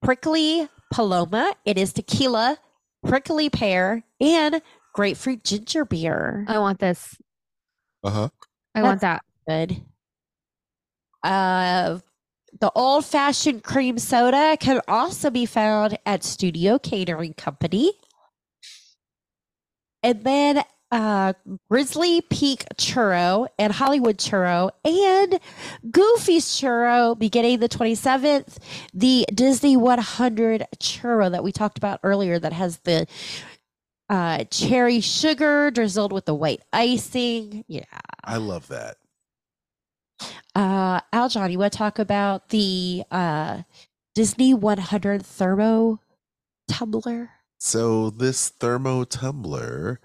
prickly 0.02 0.68
paloma. 0.92 1.54
It 1.66 1.78
is 1.78 1.94
tequila, 1.94 2.58
prickly 3.06 3.50
pear, 3.50 4.04
and 4.20 4.62
grapefruit 4.94 5.44
ginger 5.44 5.86
beer. 5.86 6.46
I 6.48 6.60
want 6.60 6.80
this. 6.80 7.16
Uh 8.04 8.10
huh. 8.10 8.30
I 8.76 8.84
want 8.84 9.02
that. 9.02 9.22
Good. 9.48 9.82
Uh, 11.24 12.00
the 12.60 12.72
old 12.76 13.06
fashioned 13.06 13.64
cream 13.64 13.98
soda 13.98 14.58
can 14.60 14.82
also 14.88 15.30
be 15.30 15.46
found 15.46 15.98
at 16.06 16.24
Studio 16.24 16.78
Catering 16.80 17.34
Company. 17.34 17.92
And 20.04 20.24
then 20.24 20.64
uh, 20.92 21.34
Grizzly 21.70 22.22
Peak 22.22 22.66
Churro 22.76 23.48
and 23.58 23.72
Hollywood 23.72 24.18
Churro 24.18 24.72
and 24.84 25.40
Goofy's 25.90 26.46
Churro 26.46 27.18
beginning 27.18 27.60
the 27.60 27.70
27th. 27.70 28.58
The 28.94 29.26
Disney 29.34 29.78
100 29.78 30.66
Churro 30.80 31.32
that 31.32 31.44
we 31.44 31.52
talked 31.52 31.78
about 31.78 32.02
earlier 32.04 32.38
that 32.40 32.54
has 32.54 32.80
the 32.80 33.08
uh, 34.10 34.44
cherry 34.46 35.00
sugar 35.00 35.72
drizzled 35.72 36.12
with 36.12 36.26
the 36.26 36.36
white 36.36 36.62
icing. 36.74 37.64
Yeah. 37.68 37.86
I 38.24 38.38
love 38.38 38.68
that. 38.68 38.98
Uh, 40.54 41.00
Aljon, 41.14 41.52
you 41.52 41.60
want 41.60 41.72
to 41.72 41.78
talk 41.78 41.98
about 41.98 42.50
the 42.50 43.04
uh, 43.10 43.62
Disney 44.14 44.54
100 44.54 45.26
thermo 45.26 46.02
tumbler? 46.68 47.30
So 47.64 48.10
this 48.10 48.50
thermo 48.50 49.04
tumbler 49.04 50.00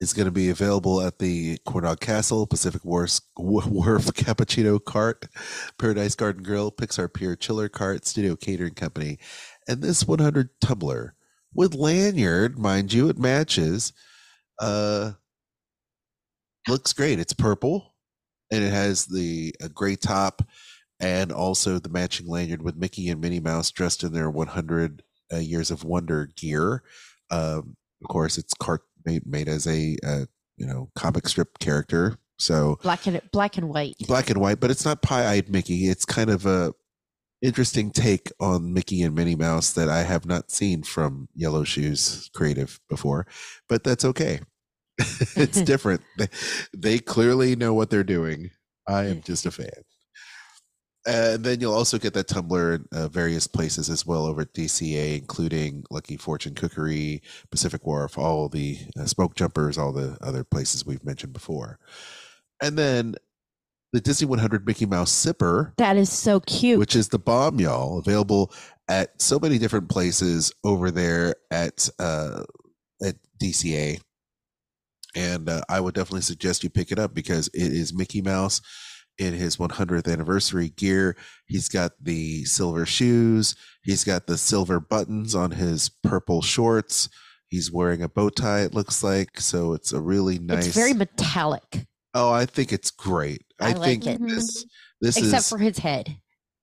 is 0.00 0.14
going 0.14 0.24
to 0.24 0.32
be 0.32 0.48
available 0.48 1.02
at 1.02 1.18
the 1.18 1.58
Cornell 1.66 1.96
Castle, 1.96 2.46
Pacific 2.46 2.82
Wharf, 2.82 3.20
Wharf 3.36 4.06
Cappuccino 4.14 4.82
Cart, 4.82 5.26
Paradise 5.78 6.14
Garden 6.14 6.42
Grill, 6.42 6.72
Pixar 6.72 7.12
Pier 7.12 7.36
Chiller 7.36 7.68
Cart, 7.68 8.06
Studio 8.06 8.36
Catering 8.36 8.72
Company, 8.72 9.18
and 9.68 9.82
this 9.82 10.08
100 10.08 10.48
tumbler 10.62 11.14
with 11.52 11.74
lanyard, 11.74 12.58
mind 12.58 12.90
you, 12.90 13.10
it 13.10 13.18
matches. 13.18 13.92
Uh, 14.58 15.12
looks 16.68 16.94
great. 16.94 17.18
It's 17.18 17.34
purple, 17.34 17.96
and 18.50 18.64
it 18.64 18.72
has 18.72 19.04
the 19.04 19.54
a 19.60 19.68
gray 19.68 19.96
top, 19.96 20.40
and 21.00 21.32
also 21.32 21.78
the 21.78 21.90
matching 21.90 22.28
lanyard 22.28 22.62
with 22.62 22.76
Mickey 22.76 23.10
and 23.10 23.20
Minnie 23.20 23.40
Mouse 23.40 23.70
dressed 23.70 24.02
in 24.02 24.14
their 24.14 24.30
100 24.30 25.02
uh, 25.32 25.38
years 25.38 25.70
of 25.70 25.84
wonder 25.84 26.28
gear. 26.36 26.82
Um, 27.30 27.76
of 28.02 28.08
course, 28.08 28.38
it's 28.38 28.54
cart 28.54 28.82
made, 29.04 29.26
made 29.26 29.48
as 29.48 29.66
a 29.66 29.96
uh, 30.06 30.24
you 30.56 30.66
know 30.66 30.90
comic 30.94 31.28
strip 31.28 31.58
character, 31.58 32.18
so 32.38 32.78
Black 32.82 33.06
and 33.06 33.20
black 33.32 33.56
and 33.56 33.68
white. 33.68 33.96
black 34.06 34.30
and 34.30 34.40
white, 34.40 34.60
but 34.60 34.70
it's 34.70 34.84
not 34.84 35.02
pie-eyed 35.02 35.48
Mickey. 35.48 35.88
It's 35.88 36.04
kind 36.04 36.30
of 36.30 36.46
a 36.46 36.72
interesting 37.42 37.90
take 37.90 38.32
on 38.40 38.72
Mickey 38.72 39.02
and 39.02 39.14
Minnie 39.14 39.36
Mouse 39.36 39.72
that 39.72 39.88
I 39.88 40.02
have 40.02 40.26
not 40.26 40.50
seen 40.50 40.82
from 40.82 41.28
Yellow 41.34 41.64
Shoes 41.64 42.30
Creative 42.34 42.80
before, 42.88 43.26
but 43.68 43.84
that's 43.84 44.04
okay. 44.04 44.40
it's 45.36 45.60
different. 45.62 46.02
They, 46.16 46.28
they 46.76 46.98
clearly 46.98 47.56
know 47.56 47.74
what 47.74 47.90
they're 47.90 48.04
doing. 48.04 48.50
I 48.86 49.06
am 49.06 49.22
just 49.22 49.46
a 49.46 49.50
fan. 49.50 49.68
And 51.08 51.42
then 51.42 51.58
you'll 51.58 51.72
also 51.74 51.96
get 51.98 52.12
that 52.14 52.28
tumbler 52.28 52.74
in 52.74 52.84
uh, 52.92 53.08
various 53.08 53.46
places 53.46 53.88
as 53.88 54.04
well 54.04 54.26
over 54.26 54.42
at 54.42 54.52
DCA, 54.52 55.18
including 55.18 55.84
Lucky 55.90 56.18
Fortune 56.18 56.54
Cookery, 56.54 57.22
Pacific 57.50 57.86
Wharf, 57.86 58.18
all 58.18 58.50
the 58.50 58.78
uh, 59.00 59.06
smoke 59.06 59.34
jumpers, 59.34 59.78
all 59.78 59.92
the 59.92 60.18
other 60.20 60.44
places 60.44 60.84
we've 60.84 61.04
mentioned 61.04 61.32
before. 61.32 61.78
And 62.60 62.76
then 62.76 63.14
the 63.94 64.02
Disney 64.02 64.26
100 64.26 64.66
Mickey 64.66 64.84
Mouse 64.84 65.10
Sipper, 65.10 65.72
That 65.78 65.96
is 65.96 66.12
so 66.12 66.40
cute. 66.40 66.78
which 66.78 66.94
is 66.94 67.08
the 67.08 67.18
bomb, 67.18 67.58
y'all, 67.58 67.98
available 67.98 68.52
at 68.86 69.20
so 69.20 69.38
many 69.38 69.56
different 69.56 69.88
places 69.88 70.52
over 70.62 70.90
there 70.90 71.36
at 71.50 71.88
uh, 71.98 72.42
at 73.02 73.16
DCA. 73.40 73.98
And 75.16 75.48
uh, 75.48 75.62
I 75.70 75.80
would 75.80 75.94
definitely 75.94 76.20
suggest 76.20 76.62
you 76.62 76.68
pick 76.68 76.92
it 76.92 76.98
up 76.98 77.14
because 77.14 77.48
it 77.48 77.72
is 77.72 77.94
Mickey 77.94 78.20
Mouse 78.20 78.60
in 79.18 79.34
his 79.34 79.56
100th 79.56 80.10
anniversary 80.10 80.70
gear. 80.70 81.16
He's 81.46 81.68
got 81.68 81.92
the 82.00 82.44
silver 82.44 82.86
shoes. 82.86 83.56
He's 83.82 84.04
got 84.04 84.26
the 84.26 84.38
silver 84.38 84.80
buttons 84.80 85.34
on 85.34 85.52
his 85.52 85.90
purple 86.02 86.42
shorts. 86.42 87.08
He's 87.48 87.72
wearing 87.72 88.02
a 88.02 88.08
bow 88.08 88.28
tie. 88.28 88.60
It 88.60 88.74
looks 88.74 89.02
like 89.02 89.40
so. 89.40 89.72
It's 89.72 89.92
a 89.92 90.00
really 90.00 90.38
nice. 90.38 90.66
It's 90.66 90.76
very 90.76 90.92
metallic, 90.92 91.86
oh, 92.14 92.30
I 92.30 92.46
think 92.46 92.72
it's 92.72 92.90
great. 92.90 93.44
I, 93.60 93.70
I 93.70 93.74
think 93.74 94.06
it. 94.06 94.20
this 94.20 94.64
mm-hmm. 94.64 94.68
this 95.06 95.16
except 95.16 95.42
is 95.42 95.48
for 95.48 95.58
his 95.58 95.78
head. 95.78 96.16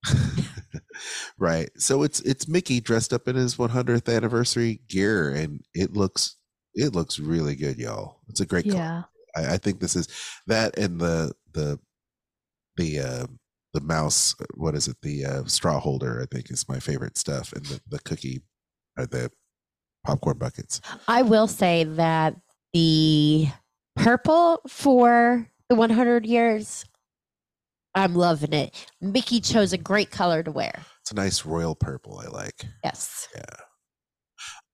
right. 1.37 1.69
So 1.77 2.03
it's 2.03 2.19
it's 2.21 2.47
Mickey 2.47 2.79
dressed 2.79 3.13
up 3.13 3.27
in 3.27 3.35
his 3.35 3.55
100th 3.55 4.13
anniversary 4.13 4.81
gear, 4.87 5.31
and 5.31 5.61
it 5.73 5.93
looks 5.93 6.35
it 6.73 6.93
looks 6.93 7.19
really 7.19 7.55
good, 7.55 7.77
y'all. 7.77 8.19
It's 8.27 8.41
a 8.41 8.45
great. 8.45 8.65
Yeah. 8.65 9.03
I, 9.35 9.53
I 9.53 9.57
think 9.57 9.79
this 9.79 9.95
is 9.95 10.07
that 10.47 10.77
and 10.77 10.99
the 10.99 11.33
the 11.53 11.79
the 12.77 12.99
uh 12.99 13.27
the 13.73 13.81
mouse. 13.81 14.35
What 14.53 14.75
is 14.75 14.87
it? 14.87 14.97
The 15.01 15.25
uh, 15.25 15.43
straw 15.45 15.79
holder. 15.79 16.21
I 16.21 16.33
think 16.33 16.49
is 16.49 16.67
my 16.69 16.79
favorite 16.79 17.17
stuff, 17.17 17.53
and 17.53 17.65
the 17.65 17.81
the 17.87 17.99
cookie 17.99 18.41
or 18.97 19.05
the 19.05 19.31
popcorn 20.05 20.37
buckets. 20.37 20.81
I 21.07 21.23
will 21.23 21.47
say 21.47 21.83
that 21.83 22.35
the 22.73 23.47
purple 23.95 24.61
for 24.67 25.47
the 25.69 25.75
100 25.75 26.25
years, 26.25 26.85
I'm 27.95 28.13
loving 28.15 28.53
it. 28.53 28.73
Mickey 29.01 29.39
chose 29.39 29.73
a 29.73 29.77
great 29.77 30.11
color 30.11 30.43
to 30.43 30.51
wear. 30.51 30.83
It's 31.01 31.11
a 31.11 31.15
nice 31.15 31.45
royal 31.45 31.75
purple. 31.75 32.19
I 32.19 32.27
like. 32.27 32.65
Yes. 32.83 33.27
Yeah. 33.35 33.41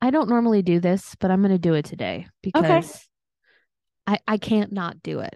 I 0.02 0.10
don't 0.10 0.30
normally 0.30 0.62
do 0.62 0.80
this, 0.80 1.16
but 1.20 1.30
I'm 1.30 1.42
going 1.42 1.52
to 1.52 1.60
do 1.60 1.76
it 1.76 1.86
today 1.86 2.28
because 2.42 3.08
I, 4.08 4.18
I 4.28 4.38
can't 4.38 4.72
not 4.72 5.04
do 5.04 5.20
it. 5.20 5.36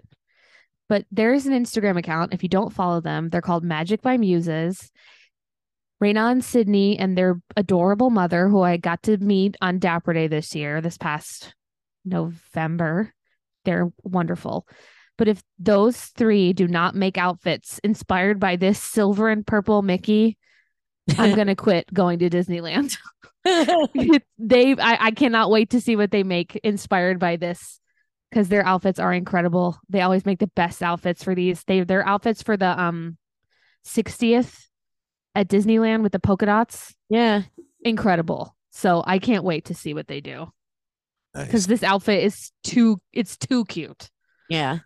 But 0.88 1.04
there 1.10 1.32
is 1.32 1.46
an 1.46 1.52
Instagram 1.52 1.98
account. 1.98 2.32
If 2.32 2.42
you 2.42 2.48
don't 2.48 2.72
follow 2.72 3.00
them, 3.00 3.28
they're 3.28 3.40
called 3.40 3.64
Magic 3.64 4.02
by 4.02 4.16
Muses. 4.16 4.90
Raina 6.02 6.30
and 6.30 6.44
Sydney 6.44 6.98
and 6.98 7.16
their 7.16 7.40
adorable 7.56 8.10
mother, 8.10 8.48
who 8.48 8.60
I 8.60 8.76
got 8.76 9.02
to 9.04 9.16
meet 9.16 9.56
on 9.60 9.78
Dapper 9.78 10.12
Day 10.12 10.28
this 10.28 10.54
year, 10.54 10.80
this 10.80 10.98
past 10.98 11.54
November. 12.04 13.14
They're 13.64 13.90
wonderful. 14.02 14.66
But 15.16 15.28
if 15.28 15.42
those 15.58 15.98
three 15.98 16.52
do 16.52 16.68
not 16.68 16.94
make 16.94 17.16
outfits 17.16 17.78
inspired 17.82 18.38
by 18.38 18.56
this 18.56 18.82
silver 18.82 19.30
and 19.30 19.46
purple 19.46 19.80
Mickey, 19.82 20.36
I'm 21.16 21.34
going 21.34 21.46
to 21.46 21.56
quit 21.56 21.92
going 21.92 22.18
to 22.18 22.28
Disneyland. 22.28 22.96
they 24.38 24.72
I, 24.76 25.06
I 25.06 25.10
cannot 25.12 25.50
wait 25.50 25.70
to 25.70 25.80
see 25.80 25.96
what 25.96 26.10
they 26.10 26.24
make 26.24 26.56
inspired 26.56 27.18
by 27.18 27.36
this 27.36 27.80
because 28.30 28.48
their 28.48 28.64
outfits 28.66 28.98
are 28.98 29.12
incredible. 29.12 29.78
They 29.88 30.00
always 30.02 30.26
make 30.26 30.38
the 30.38 30.48
best 30.48 30.82
outfits 30.82 31.22
for 31.22 31.34
these. 31.34 31.62
They 31.64 31.82
their 31.84 32.06
outfits 32.06 32.42
for 32.42 32.56
the 32.56 32.78
um 32.80 33.16
60th 33.86 34.66
at 35.34 35.48
Disneyland 35.48 36.02
with 36.02 36.12
the 36.12 36.18
polka 36.18 36.46
dots, 36.46 36.94
Yeah. 37.08 37.42
incredible. 37.82 38.56
So 38.70 39.02
I 39.06 39.18
can't 39.18 39.44
wait 39.44 39.66
to 39.66 39.74
see 39.74 39.94
what 39.94 40.08
they 40.08 40.20
do 40.20 40.52
Nice. 41.34 41.46
because 41.46 41.66
this 41.66 41.82
outfit 41.82 42.24
is 42.24 42.50
too 42.64 42.98
it's 43.12 43.36
too 43.36 43.64
cute. 43.66 44.10
Yeah. 44.48 44.78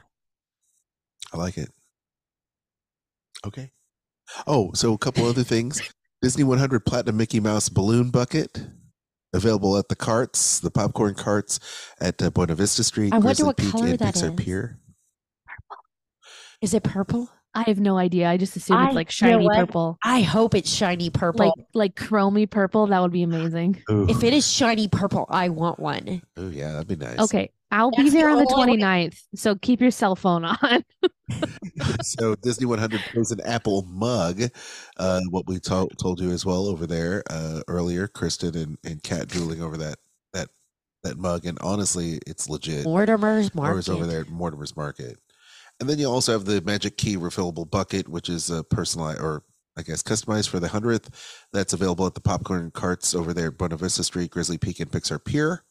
I 1.32 1.36
like 1.36 1.56
it. 1.56 1.70
Okay. 3.46 3.70
Oh, 4.46 4.72
so 4.74 4.92
a 4.92 4.98
couple 4.98 5.24
other 5.26 5.44
things. 5.44 5.80
Disney 6.22 6.44
100 6.44 6.84
Platinum 6.84 7.16
Mickey 7.16 7.40
Mouse 7.40 7.68
Balloon 7.68 8.10
Bucket 8.10 8.60
available 9.32 9.76
at 9.76 9.88
the 9.88 9.96
carts, 9.96 10.60
the 10.60 10.70
popcorn 10.70 11.14
carts 11.14 11.60
at 12.00 12.22
uh, 12.22 12.30
Buena 12.30 12.54
Vista 12.54 12.82
Street, 12.84 13.12
I 13.12 13.16
wonder 13.16 13.28
Grizzly 13.28 13.46
what 13.46 13.56
Peak, 13.56 13.70
color 13.72 13.86
and 13.88 13.98
that 13.98 14.14
Pixar 14.14 14.38
is. 14.38 14.44
Pier. 14.44 14.78
Is 16.60 16.74
it 16.74 16.82
purple? 16.82 17.30
I 17.54 17.64
have 17.66 17.80
no 17.80 17.98
idea. 17.98 18.28
I 18.30 18.36
just 18.36 18.54
assume 18.56 18.76
I- 18.76 18.86
it's 18.86 18.94
like 18.94 19.20
you 19.20 19.26
know 19.26 19.32
shiny 19.34 19.44
what? 19.46 19.56
purple. 19.56 19.98
I 20.04 20.20
hope 20.20 20.54
it's 20.54 20.70
shiny 20.70 21.10
purple. 21.10 21.46
Like 21.46 21.66
like 21.74 21.94
chromy 21.96 22.48
purple. 22.48 22.86
That 22.86 23.00
would 23.00 23.12
be 23.12 23.22
amazing. 23.22 23.82
Ooh, 23.90 24.06
if 24.08 24.22
it 24.22 24.32
is 24.32 24.46
shiny 24.46 24.86
purple, 24.86 25.26
I 25.28 25.48
want 25.48 25.80
one. 25.80 26.22
ooh, 26.38 26.50
yeah, 26.50 26.72
that'd 26.72 26.86
be 26.86 26.96
nice. 26.96 27.18
Okay. 27.18 27.50
I'll 27.70 27.90
be 27.90 28.02
That's 28.02 28.12
the 28.12 28.18
there 28.18 28.30
on 28.30 28.38
the 28.38 28.52
only 28.54 28.72
way- 28.72 28.78
29th. 28.78 29.18
So 29.34 29.54
keep 29.54 29.80
your 29.80 29.90
cell 29.90 30.16
phone 30.16 30.44
on. 30.44 30.84
so 32.02 32.34
Disney 32.36 32.66
100 32.66 33.00
is 33.14 33.30
an 33.30 33.40
Apple 33.44 33.82
mug. 33.88 34.42
Uh, 34.96 35.20
what 35.30 35.46
we 35.46 35.58
told 35.58 35.96
told 35.98 36.20
you 36.20 36.30
as 36.30 36.44
well 36.44 36.66
over 36.66 36.86
there 36.86 37.22
uh, 37.30 37.60
earlier, 37.68 38.08
Kristen 38.08 38.56
and 38.56 38.78
and 38.84 39.02
Kat 39.02 39.28
drooling 39.28 39.62
over 39.62 39.76
that 39.76 39.98
that 40.32 40.48
that 41.04 41.16
mug, 41.18 41.46
and 41.46 41.58
honestly, 41.60 42.18
it's 42.26 42.48
legit. 42.48 42.84
Mortimer's 42.84 43.46
Or 43.56 43.78
is 43.78 43.88
Market. 43.88 43.88
over 43.90 44.06
there 44.06 44.20
at 44.22 44.28
Mortimer's 44.28 44.76
Market. 44.76 45.18
And 45.78 45.88
then 45.88 45.98
you 45.98 46.06
also 46.06 46.32
have 46.32 46.44
the 46.44 46.60
Magic 46.60 46.98
Key 46.98 47.16
refillable 47.16 47.70
bucket, 47.70 48.06
which 48.08 48.28
is 48.28 48.50
a 48.50 48.62
personalized 48.64 49.20
or 49.20 49.44
I 49.78 49.82
guess 49.82 50.02
customized 50.02 50.48
for 50.48 50.60
the 50.60 50.68
hundredth. 50.68 51.08
That's 51.52 51.72
available 51.72 52.04
at 52.06 52.14
the 52.14 52.20
popcorn 52.20 52.70
carts 52.72 53.14
over 53.14 53.32
there 53.32 53.48
at 53.48 53.56
Buena 53.58 53.76
Vista 53.76 54.02
Street, 54.04 54.30
Grizzly 54.30 54.58
Peak, 54.58 54.80
and 54.80 54.90
Pixar 54.90 55.24
Pier. 55.24 55.64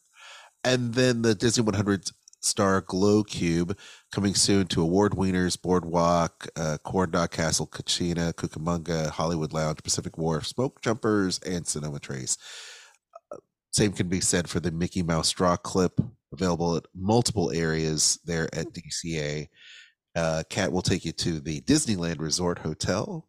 And 0.64 0.94
then 0.94 1.22
the 1.22 1.34
Disney 1.34 1.64
100 1.64 2.10
Star 2.42 2.80
Glow 2.80 3.22
Cube 3.22 3.76
coming 4.12 4.34
soon 4.34 4.66
to 4.68 4.82
Award 4.82 5.12
Wieners, 5.12 5.60
Boardwalk, 5.60 6.48
uh, 6.56 6.78
Corn 6.82 7.10
Dog 7.10 7.30
Castle, 7.30 7.66
Cocina, 7.66 8.32
Cucamonga, 8.32 9.10
Hollywood 9.10 9.52
Lounge, 9.52 9.82
Pacific 9.82 10.16
Wharf, 10.18 10.46
Smoke 10.46 10.80
Jumpers, 10.80 11.38
and 11.40 11.66
Sonoma 11.66 12.00
Terrace. 12.00 12.36
Uh, 13.32 13.36
Same 13.72 13.92
can 13.92 14.08
be 14.08 14.20
said 14.20 14.48
for 14.48 14.60
the 14.60 14.70
Mickey 14.70 15.02
Mouse 15.02 15.28
Straw 15.28 15.56
Clip, 15.56 16.00
available 16.32 16.76
at 16.76 16.86
multiple 16.94 17.50
areas 17.50 18.18
there 18.24 18.48
at 18.54 18.72
DCA. 18.72 19.48
Uh, 20.16 20.42
Kat 20.48 20.72
will 20.72 20.82
take 20.82 21.04
you 21.04 21.12
to 21.12 21.40
the 21.40 21.60
Disneyland 21.62 22.20
Resort 22.20 22.58
Hotel. 22.60 23.28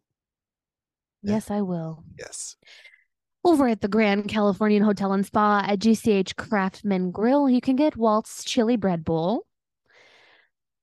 Yes, 1.22 1.50
I 1.50 1.60
will. 1.60 2.02
Yes. 2.18 2.56
Over 3.44 3.66
at 3.66 3.80
the 3.80 3.88
Grand 3.88 4.28
Californian 4.28 4.84
Hotel 4.84 5.12
and 5.12 5.26
Spa 5.26 5.64
at 5.66 5.80
GCH 5.80 6.36
Craftsman 6.36 7.10
Grill, 7.10 7.48
you 7.48 7.60
can 7.60 7.74
get 7.74 7.96
Walt's 7.96 8.44
Chili 8.44 8.76
Bread 8.76 9.04
Bowl. 9.04 9.46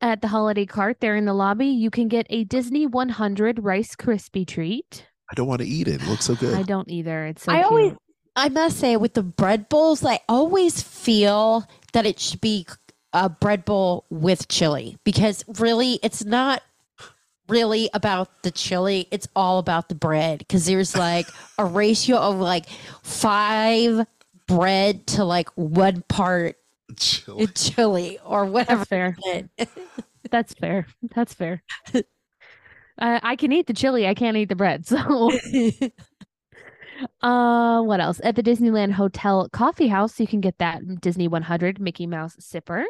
At 0.01 0.21
the 0.21 0.27
holiday 0.27 0.65
cart 0.65 0.99
there 0.99 1.15
in 1.15 1.23
the 1.23 1.33
lobby, 1.33 1.67
you 1.67 1.89
can 1.89 2.09
get 2.09 2.25
a 2.29 2.43
Disney 2.43 2.85
100 2.85 3.63
Rice 3.63 3.95
Krispie 3.95 4.45
treat. 4.45 5.05
I 5.31 5.35
don't 5.35 5.47
want 5.47 5.61
to 5.61 5.67
eat 5.67 5.87
it. 5.87 6.01
It 6.01 6.07
looks 6.07 6.25
so 6.25 6.35
good. 6.35 6.53
I 6.53 6.63
don't 6.63 6.89
either. 6.89 7.27
It's 7.27 7.43
so 7.43 7.51
I 7.53 7.57
cute. 7.57 7.65
always, 7.65 7.93
I 8.35 8.49
must 8.49 8.77
say, 8.77 8.97
with 8.97 9.13
the 9.13 9.23
bread 9.23 9.69
bowls, 9.69 10.03
I 10.03 10.19
always 10.27 10.81
feel 10.81 11.65
that 11.93 12.05
it 12.05 12.19
should 12.19 12.41
be 12.41 12.65
a 13.13 13.29
bread 13.29 13.63
bowl 13.63 14.05
with 14.09 14.49
chili 14.49 14.97
because 15.05 15.45
really, 15.59 15.99
it's 16.03 16.25
not 16.25 16.61
really 17.49 17.89
about 17.93 18.43
the 18.43 18.51
chili. 18.51 19.07
It's 19.11 19.27
all 19.35 19.59
about 19.59 19.89
the 19.89 19.95
bread 19.95 20.39
because 20.39 20.65
there's 20.65 20.95
like 20.95 21.27
a 21.57 21.65
ratio 21.65 22.17
of 22.17 22.37
like 22.37 22.67
five 23.03 24.05
bread 24.47 25.05
to 25.07 25.23
like 25.23 25.49
one 25.55 26.03
part 26.07 26.57
Chili. 26.97 27.47
chili 27.55 28.19
or 28.25 28.45
whatever. 28.45 28.85
That's 28.85 28.89
fair. 28.89 29.15
That's 30.31 30.53
fair. 30.53 30.87
That's 31.15 31.33
fair. 31.33 31.63
uh, 31.93 32.01
I 32.97 33.35
can 33.35 33.51
eat 33.51 33.67
the 33.67 33.73
chili. 33.73 34.07
I 34.07 34.13
can't 34.13 34.37
eat 34.37 34.49
the 34.49 34.55
bread. 34.55 34.85
So, 34.99 35.31
uh, 37.21 37.81
what 37.81 38.01
else? 38.01 38.19
At 38.25 38.35
the 38.35 38.43
Disneyland 38.43 38.91
Hotel 38.91 39.47
Coffee 39.53 39.87
House, 39.87 40.19
you 40.19 40.27
can 40.27 40.41
get 40.41 40.57
that 40.57 40.99
Disney 40.99 41.29
100 41.29 41.79
Mickey 41.79 42.05
Mouse 42.05 42.35
sipper. 42.41 42.83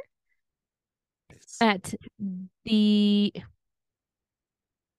At 1.61 1.93
the, 2.65 3.33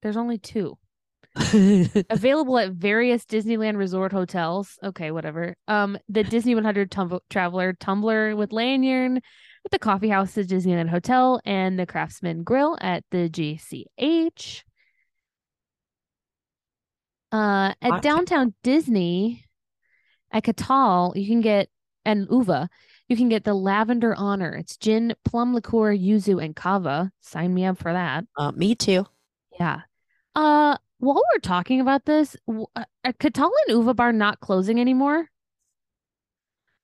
there's 0.03 0.17
only 0.17 0.39
two 0.39 0.79
available 1.37 2.59
at 2.59 2.73
various 2.73 3.25
Disneyland 3.25 3.77
Resort 3.77 4.13
hotels. 4.13 4.79
Okay, 4.83 5.11
whatever. 5.11 5.55
Um, 5.69 5.99
the 6.09 6.25
Disney 6.25 6.55
100 6.55 6.91
tum- 6.91 7.21
Traveler 7.31 7.73
tumbler 7.75 8.35
with 8.35 8.53
lanyard 8.53 9.19
at 9.65 9.71
the 9.71 9.79
Coffee 9.79 10.09
House 10.09 10.37
at 10.39 10.47
Disneyland 10.47 10.89
Hotel 10.89 11.41
and 11.45 11.79
the 11.79 11.87
Craftsman 11.87 12.43
Grill 12.43 12.77
at 12.81 13.05
the 13.11 13.29
GCH. 13.29 14.63
Uh, 17.33 17.75
at 17.81 18.03
downtown 18.03 18.55
Disney 18.65 19.45
at 20.33 20.43
Catal, 20.43 21.13
you 21.15 21.29
can 21.29 21.41
get 21.41 21.69
and 22.05 22.27
Uva, 22.31 22.69
you 23.09 23.17
can 23.17 23.29
get 23.29 23.45
the 23.45 23.55
Lavender 23.55 24.15
Honor. 24.17 24.55
It's 24.57 24.77
gin, 24.77 25.15
plum 25.25 25.55
liqueur, 25.55 25.95
yuzu, 25.95 26.43
and 26.43 26.57
cava. 26.57 27.13
Sign 27.21 27.55
me 27.55 27.67
up 27.67 27.79
for 27.79 27.93
that. 27.93 28.25
uh, 28.37 28.51
me 28.53 28.75
too. 28.75 29.07
Yeah. 29.59 29.83
Uh, 30.35 30.77
while 30.99 31.23
we're 31.33 31.41
talking 31.41 31.81
about 31.81 32.05
this, 32.07 32.37
w- 32.47 32.67
uh, 32.77 32.85
are 33.05 33.13
Catal 33.15 33.51
and 33.67 33.77
Uva 33.79 33.95
Bar 33.95 34.13
not 34.13 34.41
closing 34.41 34.81
anymore? 34.81 35.29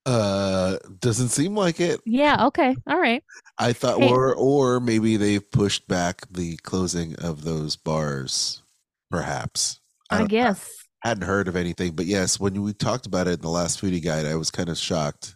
Uh, 0.04 0.76
doesn't 1.00 1.28
seem 1.30 1.56
like 1.56 1.80
it. 1.80 2.00
Yeah. 2.06 2.46
Okay. 2.46 2.76
All 2.86 2.98
right. 3.00 3.24
I 3.58 3.72
thought, 3.72 3.98
Hey. 4.00 4.08
or 4.08 4.34
or 4.36 4.78
maybe 4.78 5.16
they've 5.16 5.48
pushed 5.50 5.88
back 5.88 6.22
the 6.30 6.56
closing 6.58 7.16
of 7.16 7.42
those 7.42 7.74
bars, 7.76 8.62
perhaps. 9.10 9.80
I, 10.10 10.18
don't- 10.18 10.28
guess. 10.28 10.70
hadn't 11.02 11.24
heard 11.24 11.48
of 11.48 11.56
anything, 11.56 11.92
but 11.92 12.06
yes, 12.06 12.38
when 12.38 12.62
we 12.62 12.72
talked 12.72 13.06
about 13.06 13.26
it 13.26 13.34
in 13.34 13.40
the 13.40 13.48
last 13.50 13.80
foodie 13.82 14.02
guide, 14.02 14.26
I 14.26 14.36
was 14.36 14.50
kind 14.52 14.68
of 14.68 14.78
shocked 14.78 15.34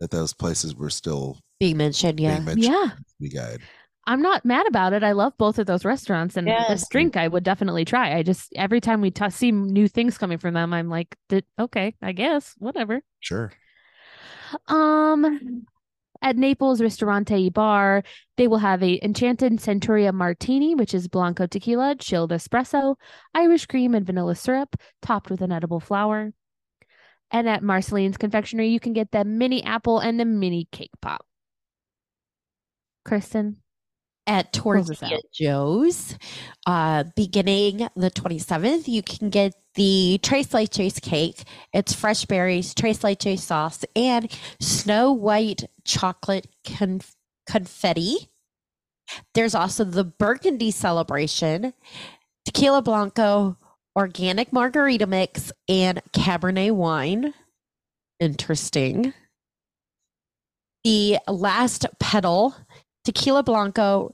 that 0.00 0.10
those 0.10 0.32
places 0.32 0.74
were 0.74 0.90
still 0.90 1.38
Being 1.60 1.76
mentioned, 1.76 2.18
yeah. 2.18 2.34
being 2.36 2.44
mentioned 2.46 2.64
Yeah. 2.72 2.82
in 2.84 3.04
the 3.20 3.28
foodie 3.28 3.34
guide. 3.34 3.60
I'm 4.08 4.22
not 4.22 4.42
mad 4.44 4.66
about 4.66 4.94
it. 4.94 5.02
I 5.04 5.12
love 5.12 5.34
both 5.36 5.58
of 5.58 5.66
those 5.66 5.84
restaurants, 5.84 6.36
and 6.38 6.46
Yes. 6.48 6.66
this 6.68 6.88
drink 6.88 7.14
I 7.16 7.28
would 7.28 7.44
definitely 7.44 7.84
try. 7.84 8.16
I 8.16 8.22
just 8.22 8.50
every 8.56 8.80
time 8.80 9.02
we 9.02 9.10
t- 9.10 9.28
see 9.28 9.52
new 9.52 9.86
things 9.86 10.16
coming 10.16 10.38
from 10.38 10.54
them, 10.54 10.72
I'm 10.72 10.88
like, 10.88 11.14
okay, 11.58 11.94
I 12.00 12.12
guess, 12.12 12.54
whatever. 12.58 13.02
Sure. 13.20 13.52
Um, 14.68 15.66
at 16.22 16.38
Naples 16.38 16.80
Ristorante 16.80 17.34
y 17.34 17.50
Bar, 17.50 18.02
they 18.38 18.48
will 18.48 18.58
have 18.58 18.82
a 18.82 18.98
Enchanted 19.04 19.52
Centuria 19.58 20.12
Martini, 20.14 20.74
which 20.74 20.94
is 20.94 21.06
Blanco 21.06 21.46
tequila, 21.46 21.94
chilled 21.96 22.30
espresso, 22.32 22.96
Irish 23.34 23.66
cream, 23.66 23.94
and 23.94 24.06
vanilla 24.06 24.34
syrup, 24.34 24.74
topped 25.02 25.28
with 25.30 25.42
an 25.42 25.52
edible 25.52 25.80
flower. 25.80 26.32
And 27.30 27.46
at 27.46 27.62
Marceline's 27.62 28.16
Confectionery, 28.16 28.68
you 28.68 28.80
can 28.80 28.94
get 28.94 29.12
the 29.12 29.22
mini 29.26 29.62
apple 29.62 29.98
and 29.98 30.18
the 30.18 30.24
mini 30.24 30.66
cake 30.72 30.92
pop. 31.02 31.26
Kristen, 33.04 33.58
At 34.28 34.52
Tortilla. 34.52 35.18
Jo's, 35.32 36.14
uh, 36.66 37.04
beginning 37.16 37.88
the 37.96 38.10
27th, 38.10 38.86
you 38.86 39.02
can 39.02 39.30
get 39.30 39.54
the 39.74 40.20
Tres 40.22 40.48
Leches 40.48 41.00
cake. 41.00 41.44
It's 41.72 41.94
fresh 41.94 42.26
berries, 42.26 42.74
Tres 42.74 43.02
Leche 43.02 43.38
sauce, 43.38 43.86
and 43.96 44.30
snow 44.60 45.12
white 45.12 45.64
chocolate 45.86 46.46
conf- 46.62 47.16
confetti. 47.48 48.28
There's 49.32 49.54
also 49.54 49.84
the 49.84 50.04
Burgundy 50.04 50.72
celebration, 50.72 51.72
Tequila 52.44 52.82
Blanco, 52.82 53.56
organic 53.96 54.52
margarita 54.52 55.06
mix, 55.06 55.52
and 55.68 56.02
Cabernet 56.12 56.72
wine. 56.72 57.32
Interesting. 58.20 59.14
The 60.84 61.18
last 61.26 61.86
petal 61.98 62.54
tequila 63.08 63.42
blanco, 63.42 64.12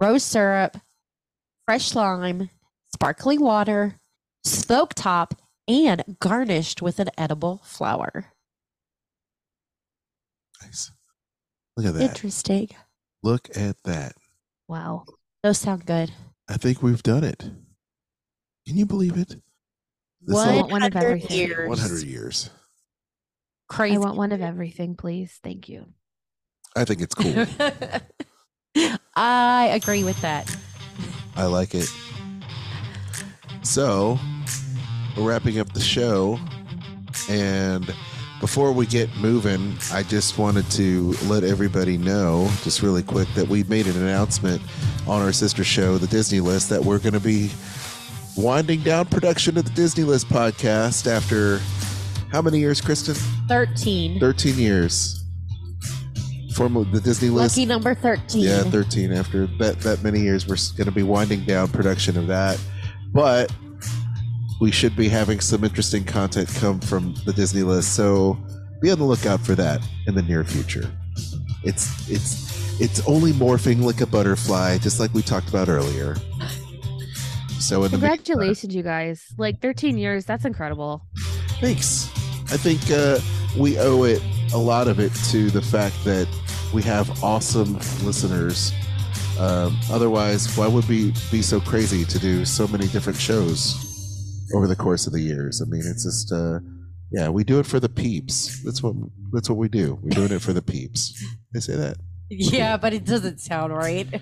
rose 0.00 0.24
syrup, 0.24 0.76
fresh 1.66 1.94
lime, 1.94 2.50
sparkling 2.92 3.40
water, 3.40 3.94
smoke 4.44 4.92
top, 4.94 5.34
and 5.68 6.02
garnished 6.18 6.82
with 6.82 6.98
an 6.98 7.10
edible 7.16 7.60
flower. 7.62 8.32
Nice. 10.62 10.90
Look 11.76 11.86
at 11.86 11.94
that. 11.94 12.02
Interesting. 12.02 12.70
Look 13.22 13.48
at 13.56 13.76
that. 13.84 14.14
wow. 14.66 15.04
Those 15.44 15.58
sound 15.58 15.86
good. 15.86 16.10
I 16.48 16.56
think 16.56 16.82
we've 16.82 17.02
done 17.04 17.22
it. 17.22 17.38
Can 18.66 18.76
you 18.76 18.84
believe 18.86 19.16
it? 19.16 19.36
This 20.20 20.36
I 20.36 20.50
all- 20.50 20.56
want 20.62 20.72
one 20.72 20.82
of 20.82 20.92
100 20.92 21.06
everything. 21.06 21.36
years. 21.38 21.68
100 21.68 22.02
years. 22.02 22.50
Crazy. 23.68 23.94
I 23.94 23.98
want 24.00 24.16
one 24.16 24.32
of 24.32 24.40
everything, 24.40 24.96
please. 24.96 25.38
Thank 25.44 25.68
you. 25.68 25.86
I 26.78 26.84
think 26.84 27.00
it's 27.00 27.14
cool. 27.14 27.44
I 29.16 29.70
agree 29.72 30.04
with 30.04 30.20
that. 30.22 30.56
I 31.34 31.46
like 31.46 31.74
it. 31.74 31.92
So, 33.62 34.16
we're 35.16 35.28
wrapping 35.28 35.58
up 35.58 35.72
the 35.72 35.80
show. 35.80 36.38
And 37.28 37.92
before 38.40 38.70
we 38.70 38.86
get 38.86 39.10
moving, 39.16 39.76
I 39.92 40.04
just 40.04 40.38
wanted 40.38 40.70
to 40.72 41.14
let 41.24 41.42
everybody 41.42 41.98
know, 41.98 42.48
just 42.62 42.80
really 42.80 43.02
quick, 43.02 43.26
that 43.34 43.48
we 43.48 43.64
made 43.64 43.88
an 43.88 43.96
announcement 43.96 44.62
on 45.08 45.20
our 45.20 45.32
sister 45.32 45.64
show, 45.64 45.98
The 45.98 46.06
Disney 46.06 46.38
List, 46.38 46.70
that 46.70 46.84
we're 46.84 47.00
going 47.00 47.14
to 47.14 47.20
be 47.20 47.50
winding 48.36 48.82
down 48.82 49.06
production 49.06 49.58
of 49.58 49.64
the 49.64 49.72
Disney 49.72 50.04
List 50.04 50.28
podcast 50.28 51.10
after 51.10 51.58
how 52.30 52.40
many 52.40 52.60
years, 52.60 52.80
Kristen? 52.80 53.14
13. 53.48 54.20
13 54.20 54.54
years. 54.56 55.17
The 56.58 57.00
Disney 57.00 57.28
List. 57.28 57.56
Lucky 57.56 57.66
number 57.66 57.94
13. 57.94 58.42
Yeah, 58.42 58.62
13. 58.64 59.12
After 59.12 59.46
that 59.58 59.78
that 59.80 60.02
many 60.02 60.18
years, 60.18 60.48
we're 60.48 60.56
going 60.76 60.86
to 60.86 60.92
be 60.92 61.04
winding 61.04 61.44
down 61.44 61.68
production 61.68 62.18
of 62.18 62.26
that. 62.26 62.60
But 63.12 63.52
we 64.60 64.72
should 64.72 64.96
be 64.96 65.08
having 65.08 65.38
some 65.38 65.62
interesting 65.62 66.02
content 66.02 66.48
come 66.56 66.80
from 66.80 67.14
the 67.24 67.32
Disney 67.32 67.62
list, 67.62 67.94
so 67.94 68.36
be 68.80 68.90
on 68.90 68.98
the 68.98 69.04
lookout 69.04 69.40
for 69.40 69.54
that 69.54 69.80
in 70.08 70.16
the 70.16 70.22
near 70.22 70.42
future. 70.42 70.90
It's 71.62 72.10
it's 72.10 72.80
it's 72.80 73.06
only 73.06 73.30
morphing 73.32 73.82
like 73.82 74.00
a 74.00 74.06
butterfly, 74.06 74.78
just 74.78 74.98
like 74.98 75.14
we 75.14 75.22
talked 75.22 75.48
about 75.48 75.68
earlier. 75.68 76.16
So 77.60 77.88
Congratulations, 77.88 78.74
you 78.74 78.82
guys. 78.82 79.32
Like 79.38 79.60
13 79.60 79.96
years. 79.96 80.24
That's 80.24 80.44
incredible. 80.44 81.06
Thanks. 81.60 82.08
I 82.50 82.56
think 82.56 82.80
uh, 82.90 83.20
we 83.56 83.78
owe 83.78 84.02
it 84.02 84.20
a 84.52 84.58
lot 84.58 84.88
of 84.88 84.98
it 84.98 85.14
to 85.30 85.50
the 85.50 85.62
fact 85.62 85.94
that 86.04 86.26
we 86.72 86.82
have 86.82 87.22
awesome 87.24 87.74
listeners. 88.04 88.72
Um, 89.38 89.78
otherwise, 89.90 90.56
why 90.56 90.66
would 90.66 90.88
we 90.88 91.12
be 91.30 91.42
so 91.42 91.60
crazy 91.60 92.04
to 92.04 92.18
do 92.18 92.44
so 92.44 92.66
many 92.68 92.88
different 92.88 93.18
shows 93.18 93.76
over 94.54 94.66
the 94.66 94.76
course 94.76 95.06
of 95.06 95.12
the 95.12 95.20
years? 95.20 95.62
I 95.62 95.66
mean, 95.66 95.82
it's 95.86 96.04
just, 96.04 96.32
uh, 96.32 96.58
yeah, 97.10 97.28
we 97.28 97.44
do 97.44 97.58
it 97.58 97.66
for 97.66 97.80
the 97.80 97.88
peeps. 97.88 98.62
That's 98.64 98.82
what 98.82 98.94
that's 99.32 99.48
what 99.48 99.56
we 99.56 99.68
do. 99.68 99.98
We're 100.02 100.10
doing 100.10 100.32
it 100.32 100.42
for 100.42 100.52
the 100.52 100.60
peeps. 100.60 101.24
They 101.54 101.60
say 101.60 101.76
that. 101.76 101.96
Yeah, 102.30 102.76
but 102.76 102.92
it 102.92 103.06
doesn't 103.06 103.40
sound 103.40 103.72
right. 103.74 104.06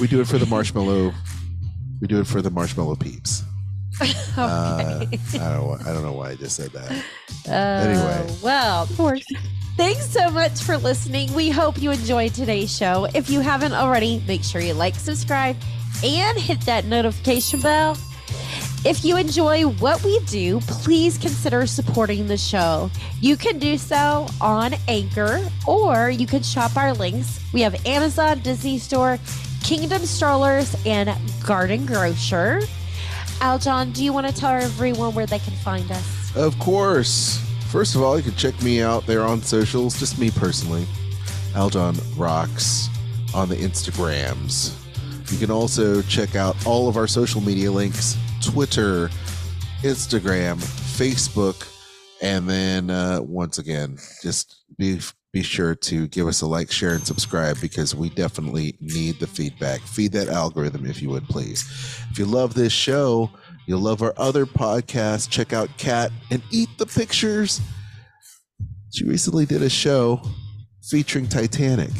we 0.00 0.06
do 0.06 0.20
it 0.20 0.28
for 0.28 0.38
the 0.38 0.46
marshmallow. 0.48 1.12
We 2.00 2.06
do 2.06 2.20
it 2.20 2.28
for 2.28 2.40
the 2.40 2.50
marshmallow 2.50 2.94
peeps. 2.96 3.42
Uh, 4.36 5.00
I 5.00 5.04
don't. 5.04 5.38
know- 5.38 5.78
I 5.86 5.92
don't 5.92 6.02
know 6.02 6.12
why 6.12 6.30
I 6.30 6.34
just 6.34 6.56
said 6.56 6.70
that. 6.72 6.90
Anyway. 7.46 8.26
Uh, 8.28 8.34
well, 8.42 8.82
Of 8.82 8.96
course. 8.96 9.24
Thanks 9.76 10.06
so 10.08 10.30
much 10.30 10.60
for 10.62 10.76
listening. 10.76 11.32
We 11.34 11.50
hope 11.50 11.80
you 11.80 11.90
enjoyed 11.90 12.34
today's 12.34 12.74
show. 12.76 13.06
If 13.14 13.28
you 13.30 13.40
haven't 13.40 13.72
already, 13.72 14.22
make 14.26 14.42
sure 14.44 14.60
you 14.60 14.72
like, 14.74 14.94
subscribe, 14.94 15.56
and 16.04 16.38
hit 16.38 16.60
that 16.62 16.84
notification 16.86 17.60
bell. 17.60 17.96
If 18.84 19.04
you 19.04 19.16
enjoy 19.16 19.62
what 19.66 20.02
we 20.04 20.18
do, 20.26 20.60
please 20.60 21.16
consider 21.16 21.66
supporting 21.66 22.26
the 22.28 22.36
show. 22.36 22.90
You 23.20 23.36
can 23.36 23.58
do 23.58 23.78
so 23.78 24.26
on 24.40 24.74
Anchor 24.88 25.40
or 25.66 26.10
you 26.10 26.26
can 26.26 26.42
shop 26.42 26.76
our 26.76 26.92
links. 26.92 27.40
We 27.52 27.62
have 27.62 27.74
Amazon, 27.86 28.40
Disney 28.40 28.78
Store, 28.78 29.18
Kingdom 29.62 30.04
Strollers, 30.04 30.76
and 30.84 31.10
Garden 31.46 31.86
Grocer. 31.86 32.60
Aljon, 33.40 33.92
do 33.92 34.04
you 34.04 34.12
want 34.12 34.26
to 34.26 34.32
tell 34.32 34.50
everyone 34.50 35.14
where 35.14 35.26
they 35.26 35.38
can 35.38 35.54
find 35.54 35.90
us? 35.90 36.36
Of 36.36 36.58
course. 36.58 37.40
First 37.70 37.94
of 37.94 38.02
all, 38.02 38.16
you 38.16 38.22
can 38.22 38.34
check 38.36 38.60
me 38.62 38.82
out 38.82 39.06
there 39.06 39.22
on 39.22 39.42
socials, 39.42 39.98
just 39.98 40.18
me 40.18 40.30
personally. 40.30 40.86
Aljon 41.52 42.00
Rocks 42.16 42.88
on 43.34 43.48
the 43.48 43.56
Instagrams. 43.56 44.74
You 45.32 45.38
can 45.38 45.50
also 45.50 46.02
check 46.02 46.36
out 46.36 46.54
all 46.66 46.88
of 46.88 46.96
our 46.96 47.06
social 47.06 47.40
media 47.40 47.70
links 47.70 48.16
Twitter, 48.40 49.08
Instagram, 49.82 50.56
Facebook, 50.96 51.66
and 52.22 52.48
then 52.48 52.90
uh, 52.90 53.20
once 53.22 53.58
again, 53.58 53.98
just 54.22 54.64
be 54.78 55.00
be 55.34 55.42
sure 55.42 55.74
to 55.74 56.06
give 56.06 56.28
us 56.28 56.42
a 56.42 56.46
like, 56.46 56.70
share, 56.70 56.94
and 56.94 57.04
subscribe 57.04 57.60
because 57.60 57.92
we 57.92 58.08
definitely 58.08 58.76
need 58.80 59.18
the 59.18 59.26
feedback. 59.26 59.80
Feed 59.80 60.12
that 60.12 60.28
algorithm 60.28 60.86
if 60.86 61.02
you 61.02 61.10
would 61.10 61.24
please. 61.24 61.68
If 62.12 62.20
you 62.20 62.24
love 62.24 62.54
this 62.54 62.72
show, 62.72 63.30
you'll 63.66 63.80
love 63.80 64.00
our 64.00 64.14
other 64.16 64.46
podcast. 64.46 65.30
Check 65.30 65.52
out 65.52 65.76
Cat 65.76 66.12
and 66.30 66.40
Eat 66.52 66.68
the 66.78 66.86
Pictures. 66.86 67.60
She 68.94 69.04
recently 69.04 69.44
did 69.44 69.60
a 69.60 69.68
show 69.68 70.22
featuring 70.88 71.26
Titanic. 71.28 71.90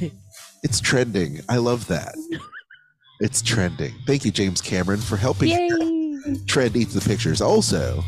It's 0.64 0.80
trending. 0.80 1.40
I 1.48 1.56
love 1.56 1.88
that. 1.88 2.14
It's 3.18 3.42
trending. 3.42 3.92
Thank 4.06 4.24
you, 4.24 4.30
James 4.30 4.60
Cameron, 4.60 5.00
for 5.00 5.16
helping 5.16 5.48
Yay. 5.48 6.36
Trend 6.46 6.76
Eats 6.76 6.94
the 6.94 7.00
Pictures. 7.00 7.40
Also, 7.40 8.04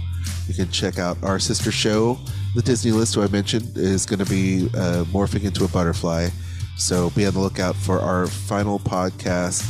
you 0.47 0.55
can 0.55 0.71
check 0.71 1.01
out 1.01 1.21
our 1.25 1.41
sister 1.41 1.73
show, 1.73 2.17
The 2.55 2.63
Disney 2.63 2.93
List, 2.93 3.15
who 3.15 3.23
I 3.23 3.29
mentioned 3.29 3.77
is 3.77 4.07
going 4.07 4.21
to 4.21 4.31
be 4.31 4.67
uh, 4.77 5.05
morphing 5.05 5.45
into 5.45 5.65
a 5.65 5.69
butterfly. 5.69 6.29
So 6.77 7.11
be 7.11 7.27
on 7.27 7.35
the 7.35 7.41
lookout 7.41 7.75
for 7.75 8.01
our 8.01 8.27
final 8.27 8.79
podcast 8.79 9.69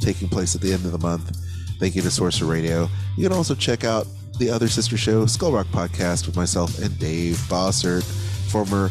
taking 0.00 0.28
place 0.28 0.54
at 0.54 0.60
the 0.60 0.72
end 0.72 0.84
of 0.84 0.92
the 0.92 0.98
month. 0.98 1.36
Thank 1.78 1.96
you 1.96 2.02
to 2.02 2.10
Sorcerer 2.10 2.48
Radio. 2.48 2.88
You 3.16 3.28
can 3.28 3.36
also 3.36 3.54
check 3.54 3.84
out 3.84 4.06
the 4.38 4.50
other 4.50 4.68
sister 4.68 4.96
show, 4.96 5.26
Skull 5.26 5.52
Rock 5.52 5.66
Podcast, 5.68 6.26
with 6.26 6.36
myself 6.36 6.78
and 6.78 6.96
Dave 6.98 7.36
Bossert, 7.48 8.04
former 8.50 8.90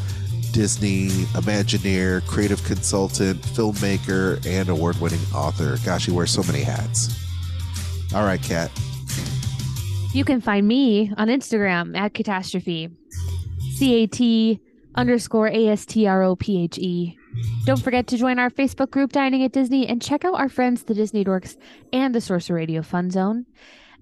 Disney 0.51 1.09
Imagineer, 1.33 2.25
creative 2.25 2.63
consultant, 2.63 3.41
filmmaker, 3.41 4.43
and 4.45 4.69
award 4.69 4.99
winning 4.99 5.19
author. 5.33 5.77
Gosh, 5.85 6.05
he 6.05 6.11
wears 6.11 6.31
so 6.31 6.43
many 6.43 6.63
hats. 6.63 7.15
All 8.15 8.23
right, 8.23 8.41
Kat. 8.41 8.71
You 10.13 10.23
can 10.25 10.41
find 10.41 10.67
me 10.67 11.11
on 11.17 11.27
Instagram 11.27 11.95
at 11.95 12.13
catastrophe. 12.13 12.89
C 13.77 13.93
A 13.93 14.07
T 14.07 14.59
underscore 14.95 15.49
A 15.49 15.67
S 15.67 15.85
T 15.85 16.07
R 16.07 16.23
O 16.23 16.35
P 16.35 16.63
H 16.63 16.79
E. 16.79 17.15
Don't 17.65 17.81
forget 17.81 18.07
to 18.07 18.17
join 18.17 18.39
our 18.39 18.49
Facebook 18.49 18.89
group 18.89 19.11
Dining 19.11 19.43
at 19.43 19.51
Disney 19.51 19.87
and 19.87 20.01
check 20.01 20.25
out 20.25 20.33
our 20.33 20.49
friends 20.49 20.83
the 20.83 20.95
Disney 20.95 21.23
Dorks 21.23 21.57
and 21.93 22.15
the 22.15 22.19
Sorcerer 22.19 22.55
Radio 22.55 22.81
Fun 22.81 23.11
Zone. 23.11 23.45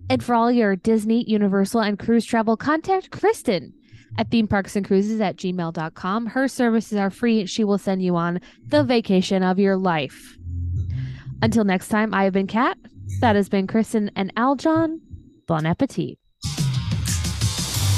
And 0.09 0.23
for 0.23 0.33
all 0.33 0.49
your 0.49 0.77
Disney, 0.77 1.29
Universal, 1.29 1.81
and 1.81 1.99
cruise 1.99 2.23
travel, 2.25 2.55
contact 2.55 3.11
Kristen 3.11 3.73
at 4.17 4.31
theme 4.31 4.47
parks 4.47 4.77
and 4.77 4.85
cruises 4.85 5.19
at 5.19 5.35
gmail.com. 5.35 6.27
Her 6.27 6.47
services 6.47 6.97
are 6.97 7.09
free. 7.09 7.45
She 7.45 7.65
will 7.65 7.77
send 7.77 8.01
you 8.01 8.15
on 8.15 8.39
the 8.65 8.83
vacation 8.85 9.43
of 9.43 9.59
your 9.59 9.75
life. 9.75 10.37
Until 11.41 11.65
next 11.65 11.89
time, 11.89 12.13
I 12.13 12.23
have 12.23 12.33
been 12.33 12.47
Kat. 12.47 12.77
That 13.19 13.35
has 13.35 13.49
been 13.49 13.67
Kristen 13.67 14.09
and 14.15 14.33
Aljon. 14.35 15.01
Bon 15.47 15.65
appetit. 15.65 16.17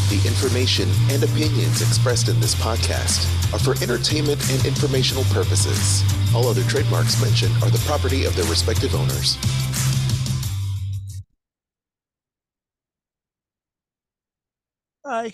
The 0.08 0.26
information 0.26 0.88
and 1.12 1.22
opinions 1.22 1.82
expressed 1.82 2.30
in 2.30 2.39
this 2.39 2.55
podcast 2.55 3.28
are 3.53 3.60
for 3.60 3.76
entertainment 3.84 4.39
and 4.49 4.66
informational 4.66 5.26
purposes. 5.26 6.01
All 6.34 6.47
other 6.47 6.64
trademarks 6.64 7.22
mentioned 7.22 7.53
are 7.62 7.70
the 7.70 7.84
property 7.86 8.24
of 8.24 8.34
their 8.36 8.45
respective 8.45 8.95
owners. 8.95 9.36
Bye. 15.03 15.34